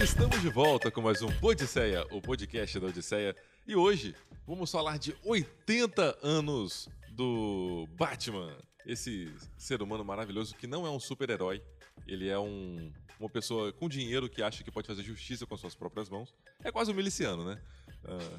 [0.00, 3.34] Estamos de volta com mais um Podisseia, o podcast da Odisseia.
[3.66, 4.14] E hoje
[4.46, 8.56] vamos falar de 80 anos do Batman.
[8.86, 11.60] Esse ser humano maravilhoso que não é um super-herói.
[12.06, 15.74] Ele é um, uma pessoa com dinheiro que acha que pode fazer justiça com suas
[15.74, 16.32] próprias mãos.
[16.62, 17.60] É quase um miliciano, né?
[18.04, 18.38] Ah.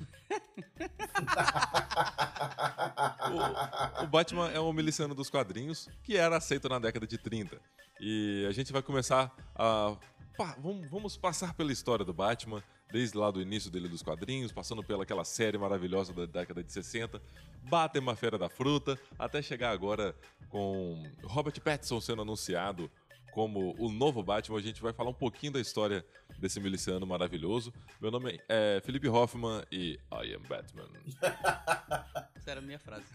[4.00, 7.60] o, o Batman é um miliciano dos quadrinhos que era aceito na década de 30.
[8.00, 9.96] E a gente vai começar a.
[10.38, 14.52] pá, vamos, vamos passar pela história do Batman, desde lá do início dele dos quadrinhos,
[14.52, 17.22] passando pelaquela série maravilhosa da década de 60,
[17.64, 20.16] Batman Feira da Fruta, até chegar agora
[20.50, 22.90] com Robert Pattinson sendo anunciado
[23.32, 24.58] como o novo Batman.
[24.58, 26.06] A gente vai falar um pouquinho da história
[26.38, 27.74] desse miliciano maravilhoso.
[28.00, 30.88] Meu nome é Felipe Hoffman e I am Batman.
[32.36, 33.06] Essa era a minha frase.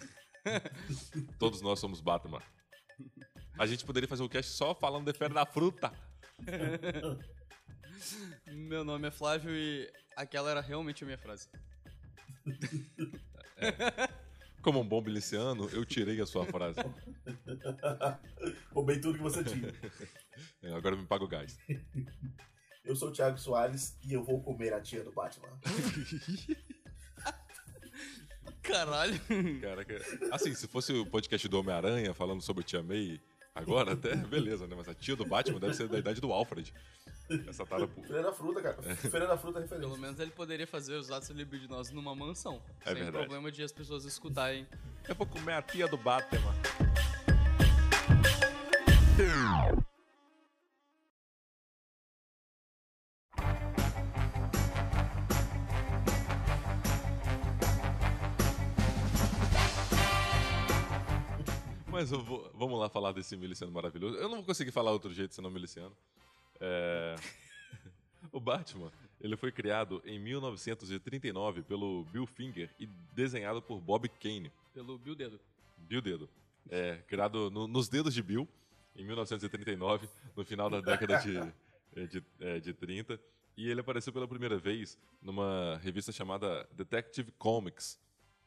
[1.39, 2.43] Todos nós somos Batman.
[3.59, 5.93] A gente poderia fazer um cast só falando de Feira da Fruta.
[8.47, 11.49] Meu nome é Flávio e aquela era realmente a minha frase.
[14.63, 16.81] Como um bom miliciano, eu tirei a sua frase.
[18.73, 19.73] Roubei tudo que você tinha.
[20.63, 21.59] É, Agora me paga o gás.
[22.85, 25.59] Eu sou o Thiago Soares e eu vou comer a tia do Batman.
[28.63, 29.19] Caralho.
[29.61, 29.97] Caraca.
[30.31, 33.21] Assim, se fosse o podcast do Homem-Aranha falando sobre Tia May
[33.59, 34.75] agora, até beleza, né?
[34.77, 36.73] Mas a tia do Batman deve ser da idade do Alfred.
[37.47, 37.87] Essa tara.
[37.87, 38.83] pu- Feira da fruta, cara.
[38.97, 40.01] Feira da fruta é Pelo referência.
[40.01, 42.63] menos ele poderia fazer os atos libidinosos numa mansão.
[42.81, 43.19] É sem verdade.
[43.19, 44.67] problema de as pessoas escutarem.
[45.07, 46.55] Eu vou comer a tia do Batman.
[61.99, 64.17] Mas vou- vamos lá falar desse miliciano maravilhoso.
[64.19, 65.93] Eu não vou conseguir falar outro jeito senão miliciano.
[66.61, 67.17] É,
[68.31, 74.53] o Batman, ele foi criado em 1939 pelo Bill Finger e desenhado por Bob Kane.
[74.73, 75.41] Pelo Bill Dedo.
[75.77, 76.29] Bill Dedo.
[76.71, 78.47] É, criado no- nos dedos de Bill,
[78.95, 81.33] em 1939, no final da década de,
[82.11, 83.19] de, eh, de 30.
[83.57, 87.99] E ele apareceu pela primeira vez numa revista chamada Detective Comics.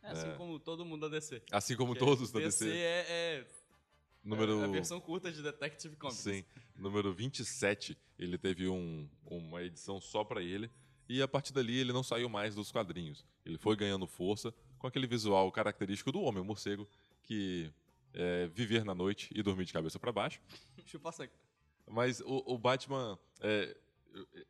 [0.04, 1.42] É assim como todo mundo da DC.
[1.52, 2.66] Assim como Porque todos da DC.
[2.66, 2.78] DC.
[2.78, 3.06] é,
[3.40, 3.48] é
[4.24, 4.64] Número...
[4.64, 6.20] a versão curta de Detective Comics.
[6.20, 6.44] Sim,
[6.76, 7.98] número 27.
[8.20, 10.70] Ele teve um- uma edição só pra ele.
[11.10, 13.26] E a partir dali ele não saiu mais dos quadrinhos.
[13.46, 16.88] Ele foi ganhando força com aquele visual característico do homem morcego
[17.24, 17.72] que
[18.14, 20.40] é viver na noite e dormir de cabeça pra baixo.
[20.86, 21.34] Chupa sangue.
[21.88, 23.76] Mas o, o Batman, é,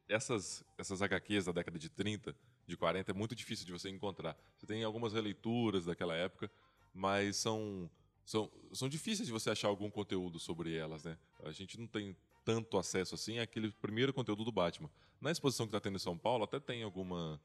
[0.08, 2.36] essas, essas HQs da década de 30,
[2.68, 4.38] de 40, é muito difícil de você encontrar.
[4.58, 6.50] Você tem algumas releituras daquela época,
[6.94, 7.90] mas são,
[8.26, 11.18] são, são difíceis de você achar algum conteúdo sobre elas, né?
[11.44, 14.90] A gente não tem tanto acesso assim àquele primeiro conteúdo do Batman.
[15.20, 17.40] Na exposição que está tendo em São Paulo, até tem alguma,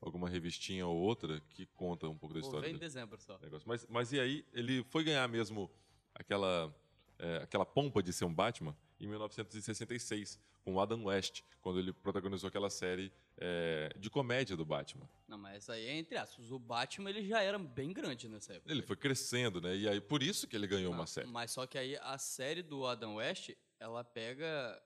[0.00, 3.38] alguma revistinha ou outra que conta um pouco da história vem em dezembro só.
[3.38, 3.66] negócio.
[3.66, 5.70] Mas, mas e aí, ele foi ganhar mesmo
[6.14, 6.74] aquela,
[7.18, 11.92] é, aquela pompa de ser um Batman em 1966, com o Adam West, quando ele
[11.92, 15.08] protagonizou aquela série é, de comédia do Batman.
[15.26, 16.50] Não, mas aí é entre aspas.
[16.50, 18.70] O Batman ele já era bem grande nessa época.
[18.72, 19.76] Ele foi crescendo, né?
[19.76, 21.26] E aí, por isso que ele ganhou uma série.
[21.26, 24.80] Mas só que aí a série do Adam West, ela pega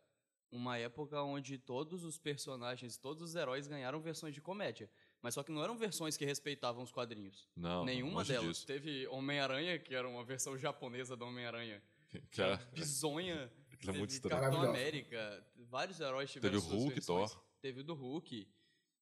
[0.50, 4.88] uma época onde todos os personagens, todos os heróis ganharam versões de comédia.
[5.20, 7.46] Mas só que não eram versões que respeitavam os quadrinhos.
[7.56, 8.46] Não, Nenhuma delas.
[8.48, 8.66] disso.
[8.66, 11.82] Teve Homem-Aranha, que era uma versão japonesa do Homem-Aranha.
[12.30, 13.50] Que era- Bizonha.
[13.76, 14.42] Aquilo é muito teve estranho.
[14.42, 14.70] Capitão.
[14.70, 15.46] América.
[15.68, 17.32] Vários heróis tiveram Teve o Hulk, versões.
[17.32, 17.42] Thor.
[17.60, 18.48] Teve o do Hulk.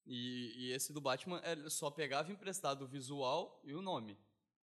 [0.06, 4.18] E, e esse do Batman ele só pegava emprestado o visual e o nome.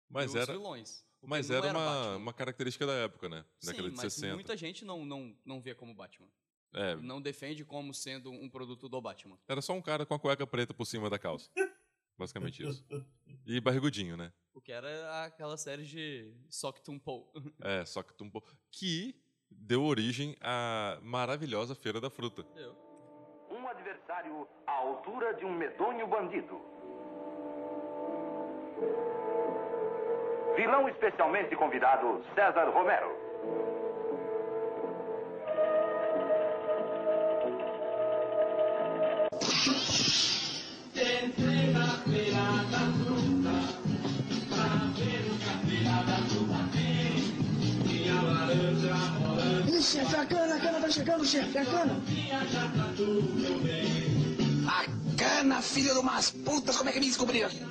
[0.08, 1.04] Mas os era, vilões.
[1.24, 3.46] Mas não era uma, uma característica da época, né?
[3.64, 4.34] Década Sim, de mas 60.
[4.36, 6.28] muita gente não, não, não vê como Batman.
[6.74, 9.38] É, Não defende como sendo um produto do Batman.
[9.46, 11.50] era só um cara com a cueca preta por cima da calça.
[12.18, 12.86] Basicamente isso.
[13.46, 14.32] E barrigudinho, né?
[14.54, 17.26] O que era aquela série de Sockton Poe.
[17.62, 18.56] É, só que um pouco.
[18.70, 19.22] Que
[19.52, 22.46] deu origem à maravilhosa Feira da Fruta.
[22.56, 22.76] Eu.
[23.50, 26.62] Um adversário à altura de um medonho bandido.
[30.56, 33.32] Vilão especialmente convidado, César Romero.
[49.82, 51.94] Chefe, a cana, a cana tá chegando, chefe, a cana.
[54.68, 57.62] A cana, filho de umas putas, como é que me descobriu aqui?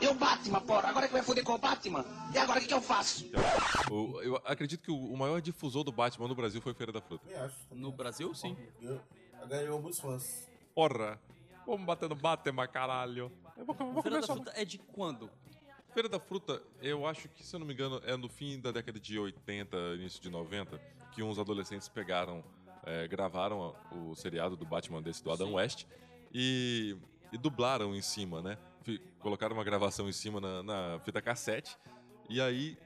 [0.00, 2.04] Eu Batman, porra, agora que vai foder com o Batman?
[2.34, 3.24] E agora o que, que eu faço?
[3.90, 7.24] O- eu acredito que o, maior difusor do Batman no Brasil foi Feira da Fruta.
[7.44, 7.56] Acho.
[7.72, 8.56] No Brasil, sim.
[8.82, 9.00] Eu-
[9.48, 10.48] Ganhou muitos fãs.
[10.74, 11.18] Porra!
[11.66, 13.30] Vamos bater no Batman, caralho.
[13.56, 14.26] Eu vou, eu vou Feira da.
[14.26, 15.30] Fruta é de quando?
[15.96, 18.70] Feira da Fruta, eu acho que, se eu não me engano, é no fim da
[18.70, 20.78] década de 80, início de 90,
[21.10, 22.44] que uns adolescentes pegaram,
[22.84, 25.54] é, gravaram o seriado do Batman desse, do Adam Sim.
[25.54, 25.86] West,
[26.34, 26.98] e,
[27.32, 28.58] e dublaram em cima, né?
[29.20, 31.78] Colocaram uma gravação em cima na, na fita cassete,
[32.28, 32.76] e aí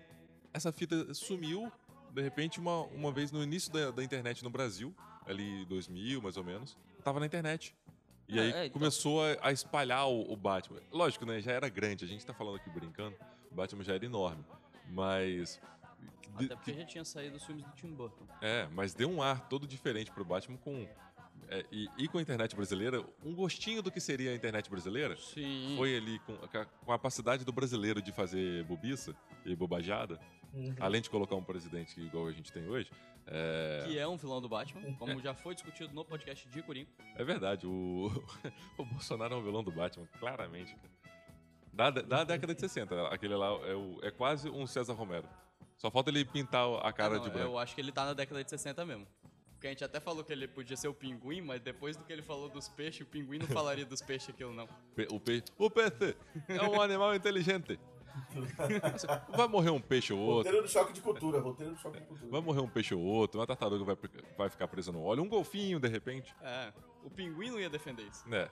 [0.54, 1.68] essa fita sumiu,
[2.12, 4.94] de repente, uma, uma vez no início da, da internet no Brasil,
[5.26, 7.74] ali 2000, mais ou menos, tava na internet.
[8.30, 8.78] E Ah, aí é, então.
[8.78, 10.80] começou a, a espalhar o, o Batman.
[10.92, 11.40] Lógico, né?
[11.40, 12.04] Já era grande.
[12.04, 13.16] A gente tá falando aqui brincando.
[13.50, 14.44] O Batman já era enorme.
[14.88, 15.60] Mas.
[16.38, 18.24] de- Até porque já tinha saído os filmes do Tim Burton.
[18.40, 20.86] é, mas deu um ar todo diferente pro Batman com.
[21.48, 25.16] é, e, e com a internet brasileira, um gostinho do que seria a internet brasileira.
[25.16, 25.74] Sim.
[25.76, 26.66] Foi ali com, com a
[26.96, 30.18] capacidade do brasileiro de fazer bobiça e bobajada,
[30.52, 30.74] Uhum.
[30.80, 32.90] além de colocar um presidente igual a gente tem hoje.
[33.26, 36.88] É, Que é um vilão do Batman, como já foi discutido no podcast de Coringa.
[37.16, 38.10] É verdade, o,
[38.78, 40.76] o Bolsonaro é um vilão do Batman, claramente.
[41.72, 45.28] Da, da década de 60, aquele lá é, o- é quase um César Romero.
[45.76, 47.48] Só falta ele pintar a cara Ah, não, de branco.
[47.52, 49.06] Eu acho que ele tá na década de 60 mesmo.
[49.52, 52.12] Porque a gente até falou que ele podia ser o pinguim, mas depois do que
[52.12, 54.64] ele falou dos peixes, o pinguim não falaria dos peixes aquilo, não.
[55.10, 55.42] O, pe...
[55.58, 56.16] o peixe
[56.48, 57.78] é um animal inteligente.
[59.36, 62.06] Vai morrer um peixe ou outro, Roteiro do choque de cultura, roteiro do choque de
[62.06, 62.30] cultura.
[62.30, 63.96] vai morrer um peixe ou outro, uma tartaruga vai,
[64.36, 66.34] vai ficar presa no óleo, um golfinho, de repente.
[66.42, 66.72] É,
[67.04, 68.28] o pinguim não ia defender isso.
[68.28, 68.48] né?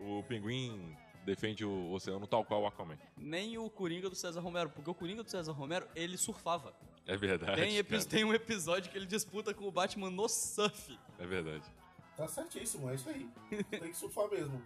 [0.00, 2.98] O pinguim defende o oceano tal qual o Aquaman.
[3.16, 6.74] Nem o Coringa do César Romero, porque o Coringa do César Romero, ele surfava.
[7.06, 7.54] É verdade.
[7.60, 8.04] Tem, epi- cara.
[8.08, 10.98] tem um episódio que ele disputa com o Batman no surf.
[11.18, 11.64] É verdade.
[12.16, 13.28] Tá certíssimo, é isso aí.
[13.70, 14.60] Tem que surfar mesmo.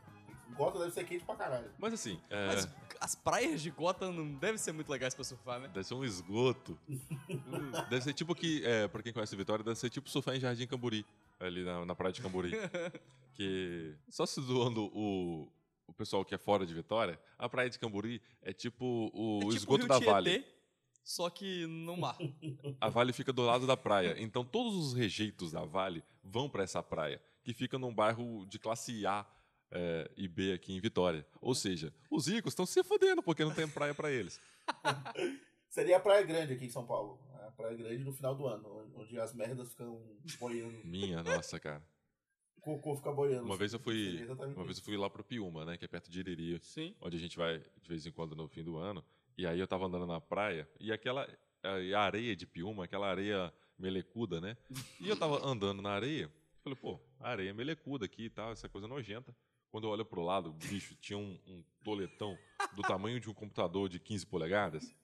[0.56, 1.70] Gota deve ser quente pra caralho.
[1.78, 2.68] Mas assim, é, Mas
[3.00, 5.68] as praias de Gotham não devem ser muito legais pra surfar, né?
[5.68, 6.78] deve ser um esgoto.
[7.90, 10.66] deve ser tipo que, é, pra quem conhece Vitória, deve ser tipo surfar em Jardim
[10.66, 11.04] Camburi,
[11.38, 12.52] ali na, na praia de Camburi.
[13.34, 15.50] que só se zoando o,
[15.86, 19.40] o pessoal que é fora de Vitória, a praia de Camburi é tipo o é
[19.40, 20.58] tipo esgoto Rio da Tietê, Vale.
[21.08, 22.18] Só que no mar.
[22.78, 24.14] A Vale fica do lado da praia.
[24.18, 28.58] Então todos os rejeitos da Vale vão pra essa praia, que fica num bairro de
[28.58, 29.24] classe A
[29.70, 31.26] é, e B aqui em Vitória.
[31.40, 34.40] Ou seja, os ricos estão se fudendo porque não tem praia pra eles.
[35.68, 37.20] Seria a Praia Grande aqui em São Paulo.
[37.46, 40.02] A Praia Grande no final do ano, onde as merdas ficam
[40.38, 40.78] boiando.
[40.84, 41.82] Minha nossa, cara.
[42.56, 43.44] O cocô fica boiando.
[43.44, 46.10] Uma vez eu fui, uma vez eu fui lá pro Piúma, né, que é perto
[46.10, 46.94] de Iriri, Sim.
[47.00, 49.04] onde a gente vai de vez em quando no fim do ano.
[49.36, 51.28] E aí eu tava andando na praia e aquela
[51.62, 54.56] a areia de Piúma, aquela areia melecuda, né?
[55.00, 56.30] E eu tava andando na areia,
[56.62, 59.34] falei, pô, areia melecuda aqui e tal, essa coisa nojenta.
[59.70, 62.38] Quando eu olho pro lado, bicho, tinha um, um toletão
[62.74, 64.94] do tamanho de um computador de 15 polegadas,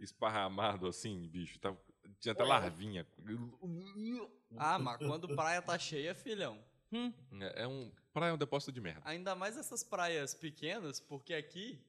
[0.00, 1.78] esparramado assim, bicho, tava,
[2.20, 3.06] tinha até larvinha.
[4.56, 6.58] Ah, mas quando praia tá cheia, filhão.
[6.92, 9.02] Hum, É é um, praia é um depósito de merda.
[9.04, 11.84] ainda mais essas praias pequenas, porque aqui,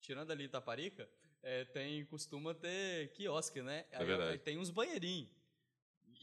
[0.00, 1.08] tirando ali Itaparica,
[1.42, 3.84] é, tem, costuma ter quiosque, né?
[3.90, 4.32] É verdade.
[4.32, 5.30] aí tem uns banheirinhos.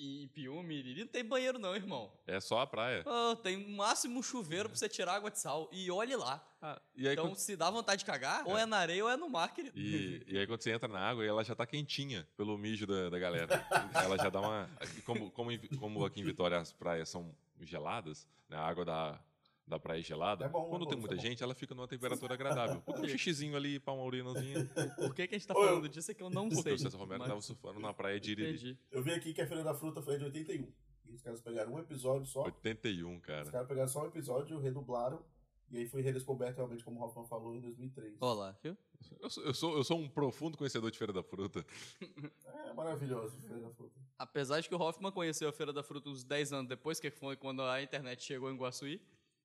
[0.01, 2.11] E em Piúma, Iriri, não tem banheiro não, irmão.
[2.25, 3.03] É só a praia.
[3.05, 5.69] Ah, tem no máximo um chuveiro pra você tirar água de sal.
[5.71, 6.43] E olhe lá.
[6.59, 9.09] Ah, e aí então, quando- se dá vontade de cagar, ou é na areia ou
[9.11, 9.77] é no mar, querido.
[9.77, 13.09] E, e aí quando você entra na água, ela já tá quentinha pelo mijo da,
[13.11, 13.63] da galera.
[13.93, 14.69] Ela já dá uma.
[15.05, 19.19] Como, como, como aqui em Vitória as praias são geladas, né, a água da,
[19.67, 21.73] da praia é gelada, É bom, é quando bom, tem muita é gente, ela fica
[21.73, 22.83] numa temperatura agradável.
[23.01, 24.65] Um xixizinho ali, pra uma urinazinha.
[24.97, 26.73] Por que, que a gente tá falando disso é que eu não Porque sei.
[26.73, 28.49] o César Romero mas- tava surfando na praia de Iriri.
[28.51, 28.77] Entendi.
[28.91, 30.67] Eu vi aqui que a Feira da Fruta foi de 81.
[31.07, 32.43] E os caras pegaram um episódio só.
[32.43, 33.51] 81, Os cara.
[33.51, 35.23] caras pegaram só um episódio, redublaram.
[35.69, 38.17] E aí foi redescoberto realmente, como o Hoffman falou, em 2003.
[38.19, 38.77] Olá, viu?
[39.21, 41.65] Eu sou, eu, sou, eu sou um profundo conhecedor de Feira da Fruta.
[42.71, 43.99] É maravilhoso, Feira da Fruta.
[44.17, 47.09] Apesar de que o Hoffman conheceu a Feira da Fruta uns 10 anos depois, que
[47.11, 49.01] foi quando a internet chegou em Guaçuí.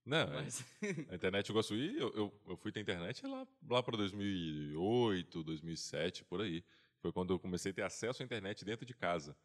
[0.06, 0.42] Não, é.
[0.42, 0.64] Mas
[1.10, 3.96] a internet eu gosto de ir, eu, eu, eu fui ter internet lá, lá pra
[3.96, 6.64] 2008, 2007, por aí.
[7.02, 9.36] Foi quando eu comecei a ter acesso à internet dentro de casa.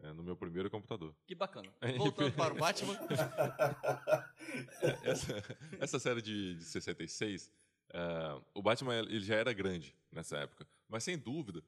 [0.00, 1.14] é, no meu primeiro computador.
[1.26, 1.72] que bacana.
[1.96, 2.94] Voltando para o Batman.
[5.02, 5.42] Essa,
[5.80, 7.50] essa série de, de 66,
[7.92, 10.66] é, o Batman ele já era grande nessa época.
[10.88, 11.62] Mas sem dúvida,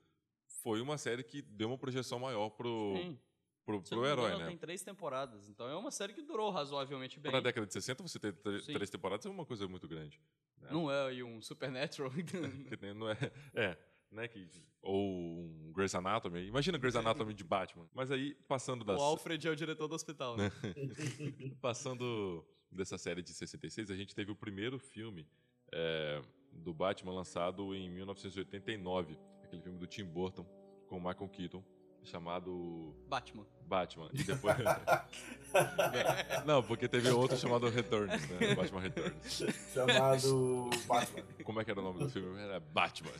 [0.46, 3.18] foi uma série que deu uma projeção maior pro, Sim.
[3.66, 4.46] Pro, pro herói, engano, né?
[4.46, 5.48] Tem três temporadas.
[5.48, 7.30] Então é uma série que durou razoavelmente bem.
[7.30, 8.32] Pra década de 60, você ter
[8.62, 8.72] Sim.
[8.72, 10.20] três temporadas é uma coisa muito grande.
[10.62, 10.68] né?
[10.70, 12.10] Não é aí um Supernatural.
[12.94, 13.78] Não é, é,
[14.10, 14.28] né?
[14.28, 14.48] Que,
[14.80, 16.46] ou um Grey's Anatomy.
[16.46, 17.88] Imagina Grey's Anatomy de Batman.
[17.92, 18.98] Mas aí, passando das.
[18.98, 20.36] o Alfred é o diretor do hospital.
[20.36, 20.50] Né?
[21.60, 25.26] Passando dessa série de 66, a gente teve o primeiro filme
[25.72, 30.44] é, do Batman lançado em 1989, aquele filme do Tim Burton
[30.86, 31.64] com o Michael Keaton,
[32.06, 33.46] chamado Batman.
[33.66, 34.08] Batman.
[34.12, 34.56] E depois,
[36.46, 38.54] Não, porque teve outro chamado Returns, né?
[38.54, 39.42] Batman Returns.
[39.72, 41.24] Chamado Batman.
[41.44, 42.40] Como é que era o nome do filme?
[42.40, 43.12] Era Batman.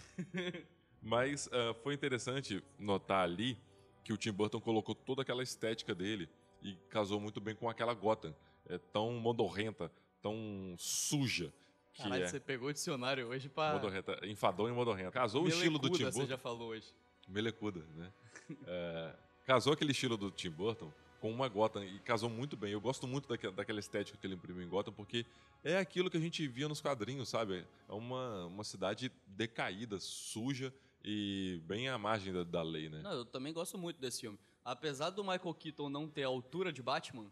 [1.03, 3.59] Mas ah, foi interessante notar ali
[4.03, 6.29] que o Tim Burton colocou toda aquela estética dele
[6.63, 8.35] e casou muito bem com aquela Gotham.
[8.69, 9.91] É tão modorrenta,
[10.23, 11.53] tão suja.
[11.93, 13.73] Que Caralho, é você pegou o dicionário hoje pra.
[13.73, 15.11] modorrenta, enfadão e modorrenta.
[15.11, 16.21] Casou o estilo do Tim Burton.
[16.21, 16.93] Você já falou hoje.
[17.29, 18.13] Melecuda, né?
[18.67, 19.13] É,
[19.45, 22.71] casou aquele estilo do Tim Burton com uma Gotham e casou muito bem.
[22.71, 25.27] Eu gosto muito daque- daquela estética que ele imprimiu em Gotham porque
[25.65, 27.67] é aquilo que a gente via nos quadrinhos, sabe?
[27.89, 30.73] É uma, uma cidade decaída, suja
[31.05, 33.01] e bem à margem da, da lei, né?
[33.03, 34.39] Não, eu também gosto muito desse filme.
[34.65, 37.27] Apesar do Michael Keaton não ter a altura de Batman,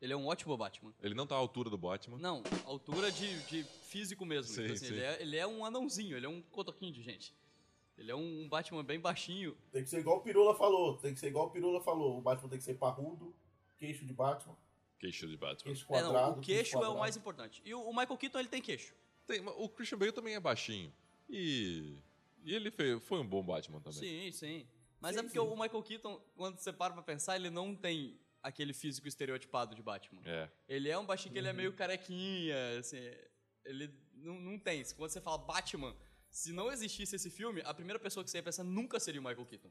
[0.00, 0.92] ele é um ótimo Batman.
[1.02, 2.18] Ele não tá à altura do Batman.
[2.18, 4.52] Não, altura de, de físico mesmo.
[4.52, 4.92] Sim, Tipo assim, sim.
[4.94, 7.34] Ele, é, ele é um anãozinho, ele é um cotoquinho de gente.
[7.96, 9.56] Ele é um Batman bem baixinho.
[9.70, 10.96] Tem que ser igual o Pirula falou.
[10.98, 12.18] Tem que ser igual o Pirula falou.
[12.18, 13.34] O Batman tem que ser parrudo,
[13.76, 14.56] queixo de Batman,
[14.98, 15.64] Queixo de Batman.
[15.72, 16.32] queixo É, quadrado.
[16.32, 17.62] não, o queixo é o mais importante.
[17.64, 18.94] E o, Michael Keaton, ele tem queixo.
[19.26, 20.92] Tem- o Christian Bale também é baixinho.
[21.28, 21.96] E,
[22.42, 23.98] e ele fe- foi um bom Batman também.
[23.98, 24.66] Sim, sim.
[25.00, 25.44] Mas Sim, é porque sim.
[25.46, 29.82] o Michael Keaton, quando você para pra pensar, ele não tem aquele físico estereotipado de
[29.82, 30.20] Batman.
[30.24, 30.48] É.
[30.68, 31.56] Ele é um baixinho que ele é Uhum.
[31.56, 32.98] meio carequinha, assim.
[33.64, 34.82] Ele não, não tem.
[34.96, 35.94] Quando você fala Batman,
[36.34, 39.24] se não existisse esse filme, a primeira pessoa que você ia pensar nunca seria o
[39.24, 39.70] Michael Keaton.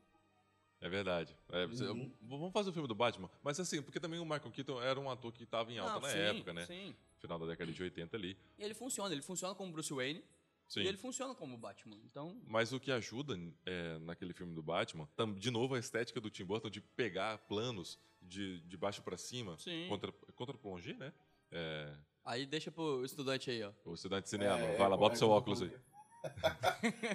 [0.80, 1.36] É verdade.
[1.50, 2.12] É, Uhum.
[2.22, 3.30] Vamos fazer o filme do Batman.
[3.44, 6.02] Mas assim, porque também o Michael Keaton era um ator que estava em alta Não,
[6.02, 6.66] na sim, época, né?
[6.66, 6.96] Sim.
[7.20, 8.38] Final da década de 80 ali.
[8.58, 9.14] E ele funciona.
[9.14, 10.24] Ele funciona como Bruce Wayne
[10.68, 10.82] Sim.
[10.82, 11.98] e ele funciona como Batman.
[12.06, 16.20] Então, Mas o que ajuda é, naquele filme do Batman, tam- de novo a estética
[16.22, 19.88] do Tim Burton de pegar planos de, de baixo pra cima, Sim.
[19.90, 21.14] contra, contra plongé, né?
[21.52, 21.94] É,
[22.26, 23.72] aí deixa pro estudante aí, ó.
[23.86, 24.58] o estudante de cinema.
[24.60, 25.72] É, Vai lá, é, bota é seu óculos aí.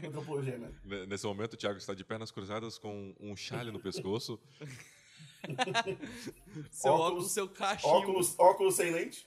[0.06, 0.72] Antropologia, né?
[0.84, 4.38] N- Nesse momento, o Thiago está de pernas cruzadas com um chale no pescoço.
[6.70, 7.94] Seu Óculos- óculos, seu cachimbo.
[7.94, 9.26] Óculos, óculos sem lente.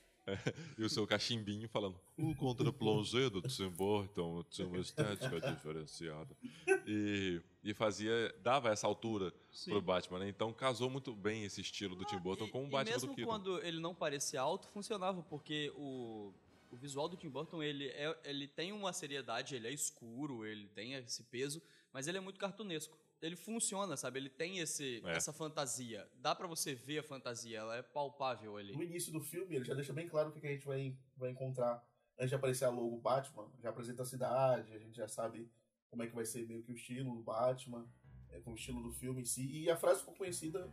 [0.77, 6.38] e o seu cachimbinho falando o contra-plongé do Tim Burton tinha uma estética diferenciada.
[6.85, 9.71] E, e fazia, dava essa altura Sim.
[9.71, 10.29] pro Batman, né?
[10.29, 13.15] Então casou muito bem esse estilo do Tim Burton com o E Batman mesmo do
[13.15, 13.31] Keaton.
[13.31, 16.31] quando ele não parecia alto, funcionava, porque o,
[16.72, 20.68] o visual do Tim Burton, ele, é, ele tem uma seriedade, ele é escuro, ele
[20.70, 21.62] tem esse peso,
[21.92, 22.98] mas ele é muito cartunesco.
[23.22, 24.18] Ele funciona, sabe?
[24.20, 25.12] Ele tem esse, É.
[25.12, 26.10] essa fantasia.
[26.16, 28.74] Dá pra você ver a fantasia, ela é palpável ali.
[28.75, 31.30] No início do filme, ele já deixa bem claro o que a gente vai, vai
[31.30, 31.86] encontrar.
[32.18, 35.48] Antes de aparecer a logo Batman, já apresenta a cidade, a gente já sabe
[35.90, 37.86] como é que vai ser meio que o estilo do Batman,
[38.30, 39.46] é, com o estilo do filme em si.
[39.51, 40.72] E a frase ficou conhecida,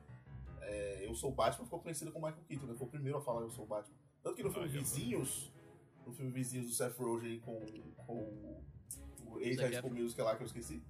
[0.63, 2.75] é, Eu Sou Batman, ficou conhecida com Michael Keaton, né?
[2.77, 3.97] Foi o primeiro a falar Eu Sou Batman.
[4.23, 5.51] Tanto que no filme Vizinhos,
[6.09, 7.61] no filme Vizinhos do Seth Rogen com,
[8.07, 8.63] com
[9.27, 9.95] o- ex-High Zac School.
[9.95, 10.83] Musical lá que eu esqueci,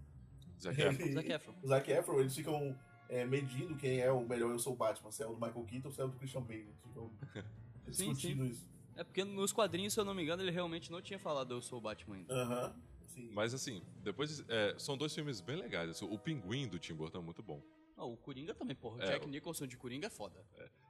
[0.61, 1.07] Zac Efron.
[1.13, 1.55] Zac Efron.
[1.67, 5.27] Zac Efron, eles ficam é, medindo quem é o melhor Eu Sou Batman, se é
[5.27, 6.61] o do Michael Keaton ou se é o do Christian Bale.
[6.61, 7.11] Eles ficam
[7.91, 8.69] Sim, discutindo isso.
[8.95, 11.63] É porque nos quadrinhos, se eu não me engano, ele realmente não tinha falado Eu
[11.63, 12.35] Sou o Batman ainda.
[12.35, 13.31] Aham, sim.
[13.33, 15.91] Mas assim, depois é, são dois filmes bem legais.
[15.91, 17.63] assim, O Pinguim do Tim Burton é muito bom.
[17.99, 18.97] Ah, o Coringa também, porra.
[18.99, 20.45] O É, Jack Nicholson de Coringa é foda.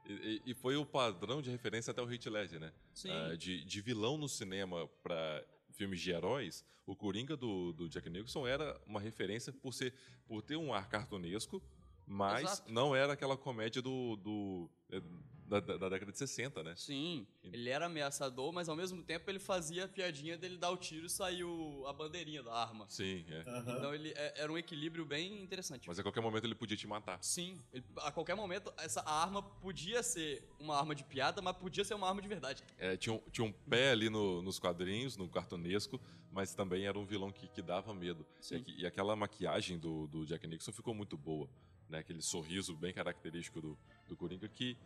[0.05, 2.71] E, e- e foi o padrão de referência até o Heath Ledger, né?
[2.93, 3.09] Sim.
[3.11, 8.09] Ah, de, de vilão no cinema pra filmes de heróis, o Coringa do, do Jack
[8.09, 9.93] Nicholson era uma referência por ser
[10.27, 11.61] por ter um ar cartunesco,
[12.05, 12.71] mas Exato.
[12.71, 15.01] não era aquela comédia do, do eh,
[15.49, 16.75] da, da- da década de 60, né?
[16.77, 20.77] Sim, ele era ameaçador, mas ao mesmo tempo ele fazia a piadinha dele dar o
[20.77, 22.85] tiro e sair o- a bandeirinha da arma.
[22.87, 23.41] Sim, é.
[23.49, 23.77] Aham.
[23.77, 25.87] Então ele é- era um equilíbrio bem interessante.
[25.87, 27.21] Mas a qualquer momento ele podia te matar.
[27.23, 31.83] Sim, ele- a qualquer momento essa arma podia ser uma arma de piada, mas podia
[31.83, 32.63] ser uma arma de verdade.
[32.77, 35.99] É, tinha, um, tinha um pé ali no- nos quadrinhos, no cartunesco,
[36.31, 38.23] mas também era um vilão que, que dava medo.
[38.39, 38.63] Sim.
[38.67, 41.49] E, e aquela maquiagem do, do Jack Nixon ficou muito boa.
[41.89, 41.97] Né?
[41.99, 44.77] Aquele sorriso bem característico do, do Coringa, que,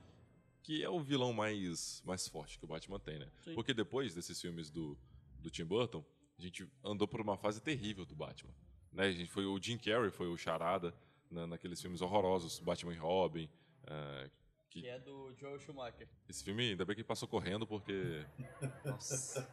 [0.64, 3.28] que é o vilão mais, mais forte que o Batman tem, né?
[3.44, 3.54] Sim.
[3.54, 4.98] Porque depois desses filmes do,
[5.40, 6.04] do Tim Burton,
[6.40, 8.54] a gente andou por uma fase terrível do Batman.
[8.92, 9.08] Né?
[9.08, 10.94] A gente foi, o Jim Carrey foi o charada
[11.30, 13.50] na, naqueles filmes horrorosos, Batman e Robin.
[13.88, 14.30] ah,
[14.70, 16.08] que, Que é do Joel Schumacher.
[16.28, 18.26] esse filme, ainda bem que passou correndo, porque
[18.86, 19.48] Nossa.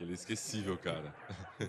[0.00, 1.14] ele é esquecível, cara.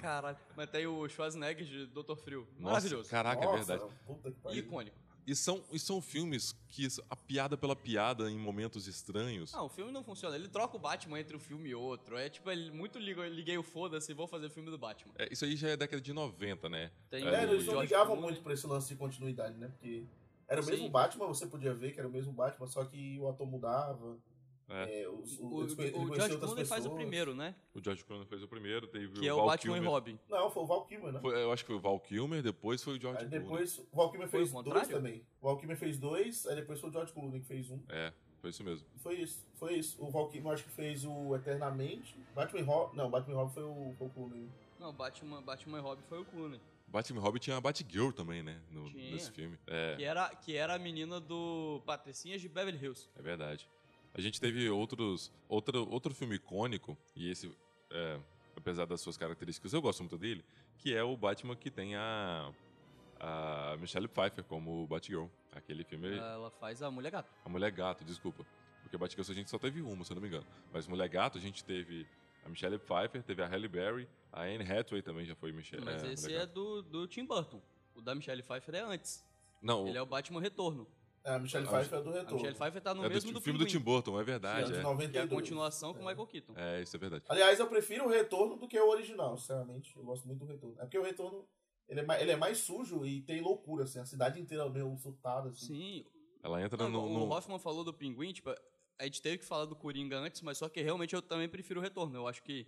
[0.01, 0.38] Caralho.
[0.56, 2.16] Mas tem o Schwarzenegger de Dr.
[2.18, 2.48] Frio.
[2.58, 3.10] Nossa, Maravilhoso.
[3.10, 3.94] caraca, é Nossa, verdade.
[4.06, 4.60] Puta que pariu.
[4.60, 4.98] Icônico.
[5.27, 9.51] E são, e são filmes que a piada pela piada em momentos estranhos.
[9.51, 10.38] Não, o filme não funciona.
[10.38, 12.17] Ele troca o Batman entre um filme e outro.
[12.17, 15.12] É tipo, ele muito liga, liguei o foda-se e vou fazer filme do Batman.
[15.17, 16.91] É, isso aí já é década de 90, né?
[17.10, 19.67] Tem É, É, eles não ligavam muito pra esse lance de continuidade, né?
[19.67, 20.05] Porque
[20.48, 20.72] era o Sim.
[20.72, 24.17] mesmo Batman, você podia ver que era o mesmo Batman, só que o ator mudava.
[24.70, 25.02] É.
[25.04, 27.56] é, O, conhe- ele o George Clooney faz o primeiro, né?
[27.74, 29.84] O George Clooney fez o primeiro, teve Que é o Val Batman Kilmer.
[29.90, 30.20] e Robin.
[30.30, 31.20] Não, foi o Val Kilmer, né?
[31.22, 33.48] Foi- eu acho que foi o Val Kilmer, depois foi o George Aí Clooney.
[33.48, 35.26] depois o Val Kilmer fez o dois também.
[35.42, 37.80] O Val Kilmer fez dois, aí depois foi o George Clooney que fez um.
[37.90, 38.86] É, foi isso mesmo.
[38.98, 40.04] Foi isso, foi isso.
[40.04, 42.16] O Val Kilmer acho que fez o Eternamente.
[42.36, 42.98] Batman e Robin.
[42.98, 44.50] Não, Batman e Robin foi o, foi o Clooney.
[44.80, 46.60] Não, Batman, Batman e Robin foi o Clooney.
[46.90, 48.62] Batman e Robin tinha a Batgirl também, né?
[48.72, 49.12] No, Tinha.
[49.12, 49.58] nesse filme.
[49.68, 53.10] É, Que era, que era a menina do Patricinhas de Beverly Hills.
[53.16, 53.68] é verdade.
[54.18, 55.32] A gente teve outros.
[55.48, 57.56] Outro, outro filme icônico, e esse,
[57.92, 58.20] é,
[58.56, 60.44] apesar das suas características, eu gosto muito dele,
[60.80, 62.52] que é o Batman que tem a.
[63.20, 65.26] A Michelle Pfeiffer como Batgirl.
[65.52, 66.16] Aquele filme.
[66.18, 67.32] Ela faz a Mulher Gato.
[67.44, 68.46] A Mulher Gato, desculpa.
[68.84, 70.46] Porque Batgirl a gente só teve uma, se eu não me engano.
[70.72, 72.06] Mas Mulher Gato a gente teve
[72.46, 75.84] a Michelle Pfeiffer, teve a Halle Berry, a Anne Hathaway também já foi Michelle.
[75.84, 77.60] Mas é, esse é do, do Tim Burton.
[77.96, 79.26] O da Michelle Pfeiffer é antes.
[79.62, 80.88] Não, Ele é o Batman Retorno.
[81.27, 82.36] É, a Michelle A Pfeiffer é do A retorno.
[82.38, 84.22] Michelle Pfeiffer tá no é do, mesmo ti- do filme do Pinguim, Tim Burton, é
[84.22, 84.72] é verdade.
[84.72, 85.12] de É, 92.
[85.12, 86.05] Que é a continuação com o É.
[86.07, 86.53] Michael Keaton.
[86.55, 87.25] é, isso é verdade.
[87.27, 89.96] Aliás, eu prefiro o retorno do que o original, sinceramente.
[89.96, 90.75] Eu gosto muito do retorno.
[90.79, 91.46] É porque o retorno
[91.89, 94.00] ele é mais, ele é mais sujo e tem loucura, assim.
[94.00, 95.65] A cidade inteira é meio surtada, assim.
[95.67, 96.05] Sim.
[96.43, 97.03] Ela entra Não, no.
[97.05, 98.50] o no- Hoffman falou do Pinguim, tipo,
[98.98, 101.79] a gente teve que falar do Coringa antes, mas só que realmente eu também prefiro
[101.81, 102.15] o Retorno.
[102.15, 102.65] Eu acho que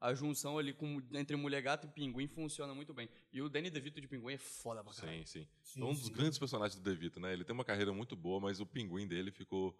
[0.00, 3.08] a junção ali com, entre Mulher Gato e Pinguim funciona muito bem.
[3.32, 5.18] E o Danny DeVito de Pinguim é foda pra caralho.
[5.18, 5.48] Sim, sim.
[5.62, 6.12] Sim, É um dos sim.
[6.12, 7.32] grandes personagens do DeVito, né?
[7.32, 9.76] Ele tem uma carreira muito boa, mas o pinguim dele ficou,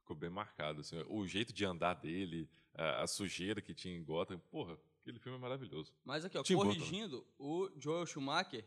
[0.00, 0.80] ficou bem marcado.
[0.80, 1.02] assim.
[1.08, 5.38] O jeito de andar dele, a, a sujeira que tinha em Gotham, porra, aquele filme
[5.38, 5.92] é maravilhoso.
[6.04, 6.72] Mas aqui, ó, Tim Burton.
[6.74, 8.64] corrigindo, o Joel Schumacher,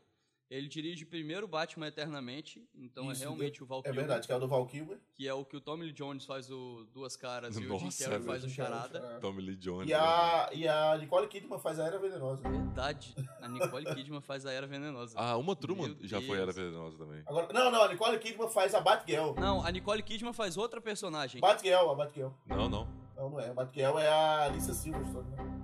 [0.50, 4.34] ele dirige primeiro Batman Eternamente, então Isso, é realmente o Val É Kilmer, verdade, que
[4.34, 5.00] é o do Val Kilmer.
[5.16, 7.86] que é o que o Tommy Lee Jones faz o Duas Caras e o Jim
[7.86, 9.00] Nossa, Carrey é faz o Charada.
[9.00, 9.20] É.
[9.20, 9.90] Tommy Lee Jones.
[9.90, 12.48] E a, e a Nicole Kidman faz a Era Venenosa.
[12.48, 15.18] Verdade, a Nicole Kidman faz a Era Venenosa.
[15.18, 16.56] Ah, uma Truman Meu já foi Era Deus.
[16.56, 17.24] Venenosa também.
[17.26, 19.34] Agora, não, não, a Nicole Kidman faz a Batgirl.
[19.40, 21.42] Não, a Nicole Kidman faz outra personagem.
[21.42, 22.30] Batgirl, a Batgirl.
[22.46, 22.88] Não, não.
[23.16, 23.50] Não, não é.
[23.50, 25.63] A Batgirl é a Alicia Silverstone, né?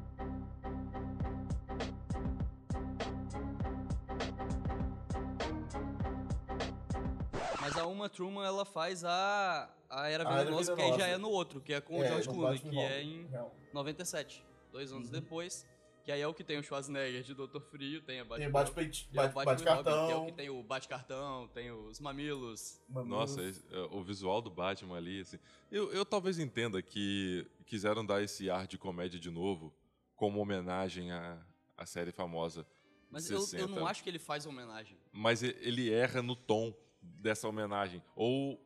[8.09, 11.73] Uma Truman, ela faz a, a Era Venenosa, que aí já é no outro, que
[11.73, 13.55] é com o É, George no Clooney, que e é em real.
[13.73, 15.13] 97, dois anos Uhum.
[15.13, 15.67] depois.
[16.03, 18.51] Que aí é o que tem o Schwarzenegger de Doutor Frio, tem a Tem Batgirl,
[18.51, 20.25] bate, é o bate, Batman bate e Robin, que é o cartão.
[20.25, 22.81] que tem o bate-cartão, tem os mamilos.
[22.89, 25.37] Nossa, esse- é, o visual do Batman ali, assim.
[25.69, 29.71] Eu, eu talvez entenda que quiseram dar esse ar de comédia de novo,
[30.15, 31.37] como homenagem à,
[31.77, 32.65] à série famosa.
[33.11, 33.67] Mas eu, eu 60.
[33.67, 34.97] não acho que ele faz homenagem.
[35.11, 38.01] mas ele erra no tom dessa homenagem.
[38.15, 38.59] Ou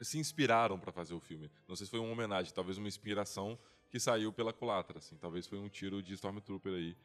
[0.00, 1.50] se inspiraram pra fazer o filme.
[1.68, 3.58] Não sei se foi uma homenagem, talvez uma inspiração
[3.90, 5.16] que saiu pela culatra, assim.
[5.16, 6.96] Talvez foi um tiro de Stormtrooper aí.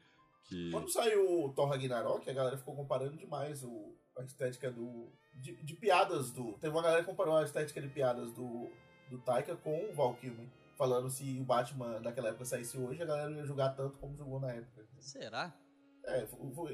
[0.45, 0.71] Que...
[0.71, 5.11] Quando saiu o Thor Ragnarok, a galera ficou comparando demais o, a estética do.
[5.33, 6.53] De, de piadas do.
[6.53, 8.69] Teve uma galera que comparou a estética de piadas do,
[9.09, 10.47] do Taika com o Val Kilmer.
[10.77, 14.15] Falando se o Batman daquela época saísse hoje, a galera não ia julgar tanto como
[14.15, 14.85] julgou na época.
[14.99, 15.53] Será?
[16.07, 16.27] É,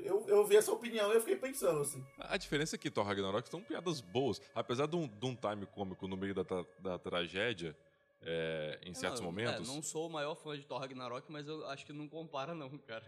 [0.03, 2.05] eu, eu vi essa opinião e eu fiquei pensando assim.
[2.19, 4.41] A diferença é que Thor Ragnarok são piadas boas.
[4.53, 7.75] Apesar de um, de um time cômico no meio da, tra- da tragédia,
[8.21, 9.69] é, em certos Não, eu- momentos.
[9.69, 12.53] É, não sou o maior fã de Thor Ragnarok, mas eu acho que não compara
[12.53, 13.05] não, cara.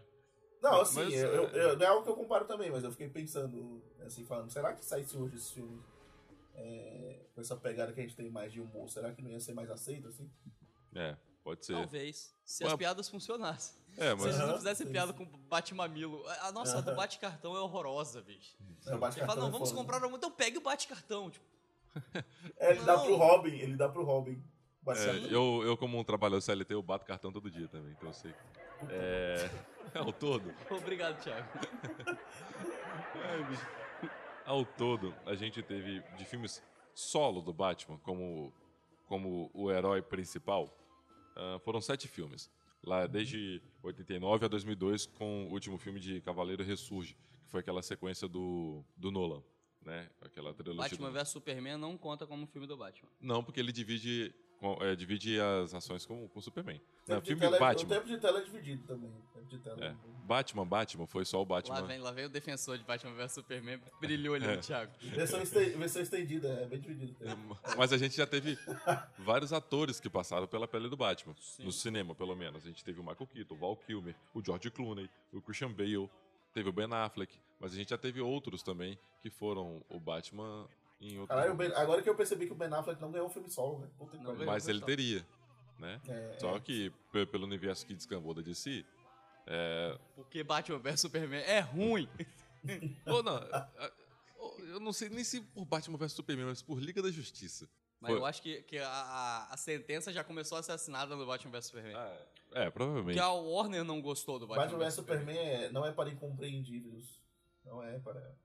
[0.61, 2.85] Não, assim, Mas, eu, eu- é- eu- não é algo que eu comparo também, mas
[2.85, 5.81] eu fiquei pensando, assim, falando, será que saísse hoje esse filme
[6.55, 9.41] é, com essa pegada que a gente tem mais de humor, será que não ia
[9.41, 10.31] ser mais aceito, assim?
[10.95, 11.73] É, pode ser.
[11.73, 12.33] Talvez.
[12.45, 13.81] Se Ué, as piadas funcionassem.
[13.97, 14.25] É, Se mas.
[14.25, 15.17] eles não fizessem piada sim.
[15.19, 16.25] com bate-mamilo.
[16.27, 18.57] A a nossa, a do bate-cartão é horrorosa, bicho.
[18.87, 19.81] É, o Bate Ele fala, não, é vamos foda.
[19.81, 21.29] comprar um, então pegue o bate-cartão.
[21.29, 21.45] Tipo,
[22.57, 23.05] É, ele dá Não.
[23.05, 24.43] pro Robin, ele dá pro Robin.
[24.85, 25.15] É, Cartão.
[25.29, 28.33] eu, eu, como um trabalhador CLT, eu bato cartão todo dia também, então eu sei.
[28.89, 29.49] É.
[29.95, 30.51] Ao todo.
[30.71, 31.47] obrigado, Thiago.
[33.49, 33.67] Bicho.
[34.45, 36.61] Ao todo, a gente teve de filmes
[36.93, 38.51] solo do Batman como,
[39.07, 40.69] como o herói principal,
[41.35, 42.49] ah, foram sete filmes.
[42.85, 47.15] Lá desde 89 a 2002, com o último filme de Cavaleiro Ressurge,
[47.45, 49.41] que foi aquela sequência do, do Nolan,
[49.81, 50.09] né?
[50.19, 50.89] Aquela trilogia.
[50.89, 51.13] Batman do...
[51.13, 53.09] vs Superman não conta como filme do Batman.
[53.21, 56.79] Não, porque ele divide, com- é, divide as ações com o Superman.
[57.05, 57.85] Não, filme tela é- Batman.
[57.85, 59.09] O tempo de tela é dividido também.
[59.09, 59.85] O tempo de tela.
[59.85, 59.93] É.
[60.25, 61.75] Batman, Batman, foi só o Batman.
[61.75, 64.55] Lá vem, lá vem o defensor de Batman vs Superman, brilhou ali É.
[64.55, 64.93] no Thiago.
[65.01, 67.13] Versão, este- versão estendida, é bem dividido.
[67.15, 67.59] tempo.
[67.77, 68.57] Mas a gente já teve
[69.19, 71.35] vários atores que passaram pela pele do Batman.
[71.41, 71.65] Sim.
[71.65, 72.63] No cinema, pelo menos.
[72.63, 76.09] A gente teve o Michael Keaton, o Val Kilmer, o George Clooney, o Christian Bale,
[76.53, 77.37] teve o Ben Affleck.
[77.59, 80.67] Mas a gente já teve outros também que foram o Batman
[81.07, 81.27] em outros.
[81.37, 83.87] Caralho, Ben- agora que eu percebi que o Ben Affleck não ganhou um filme solo,
[83.99, 84.45] Não ganhou.
[84.45, 84.85] Mas ele só.
[84.85, 85.25] teria,
[85.79, 86.01] né?
[86.07, 86.59] É, Só é.
[86.59, 88.85] que pe- pelo universo que descambou da DC.
[89.45, 89.97] É...
[90.15, 92.07] Porque Batman vs Superman é ruim.
[93.05, 93.39] Ou não,
[94.69, 97.67] eu não sei nem se por Batman vs Superman, mas por Liga da Justiça.
[97.99, 98.19] Mas Foi.
[98.19, 101.51] eu acho que, que a, a, a sentença já começou a ser assinada no Batman
[101.51, 101.95] vs Superman.
[102.51, 103.15] É, provavelmente.
[103.15, 107.21] Que a Warner não gostou do Batman, Batman vs Superman é- não é para incompreendíveis.
[107.65, 108.35] Não é para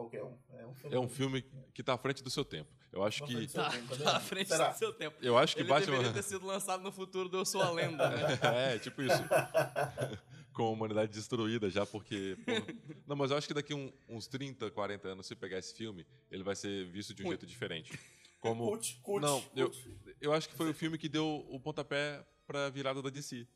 [0.00, 0.36] qualquer um.
[0.52, 1.42] É um filme, É um filme
[1.74, 2.70] que está à frente do seu tempo.
[2.92, 3.48] Eu acho Não que.
[3.48, 4.68] seu Tá, tá tá à frente Será?
[4.70, 5.16] do seu tempo.
[5.22, 5.92] Eu acho que Ele Batman.
[5.98, 8.38] deveria ter sido lançado no futuro do Eu Sou a Lenda, né?
[8.74, 9.12] é, tipo isso.
[10.52, 12.36] Com a humanidade destruída já, porque.
[12.44, 12.66] porra.
[13.06, 16.04] Não, mas eu acho que daqui um- uns 30, 40 anos, se pegar esse filme,
[16.30, 17.98] ele vai ser visto de um jeito diferente.
[18.40, 18.66] Como.
[18.66, 19.96] Cult, cult, Não, eu, cult.
[20.20, 23.46] eu acho que foi o filme que deu o pontapé pra virada da DC.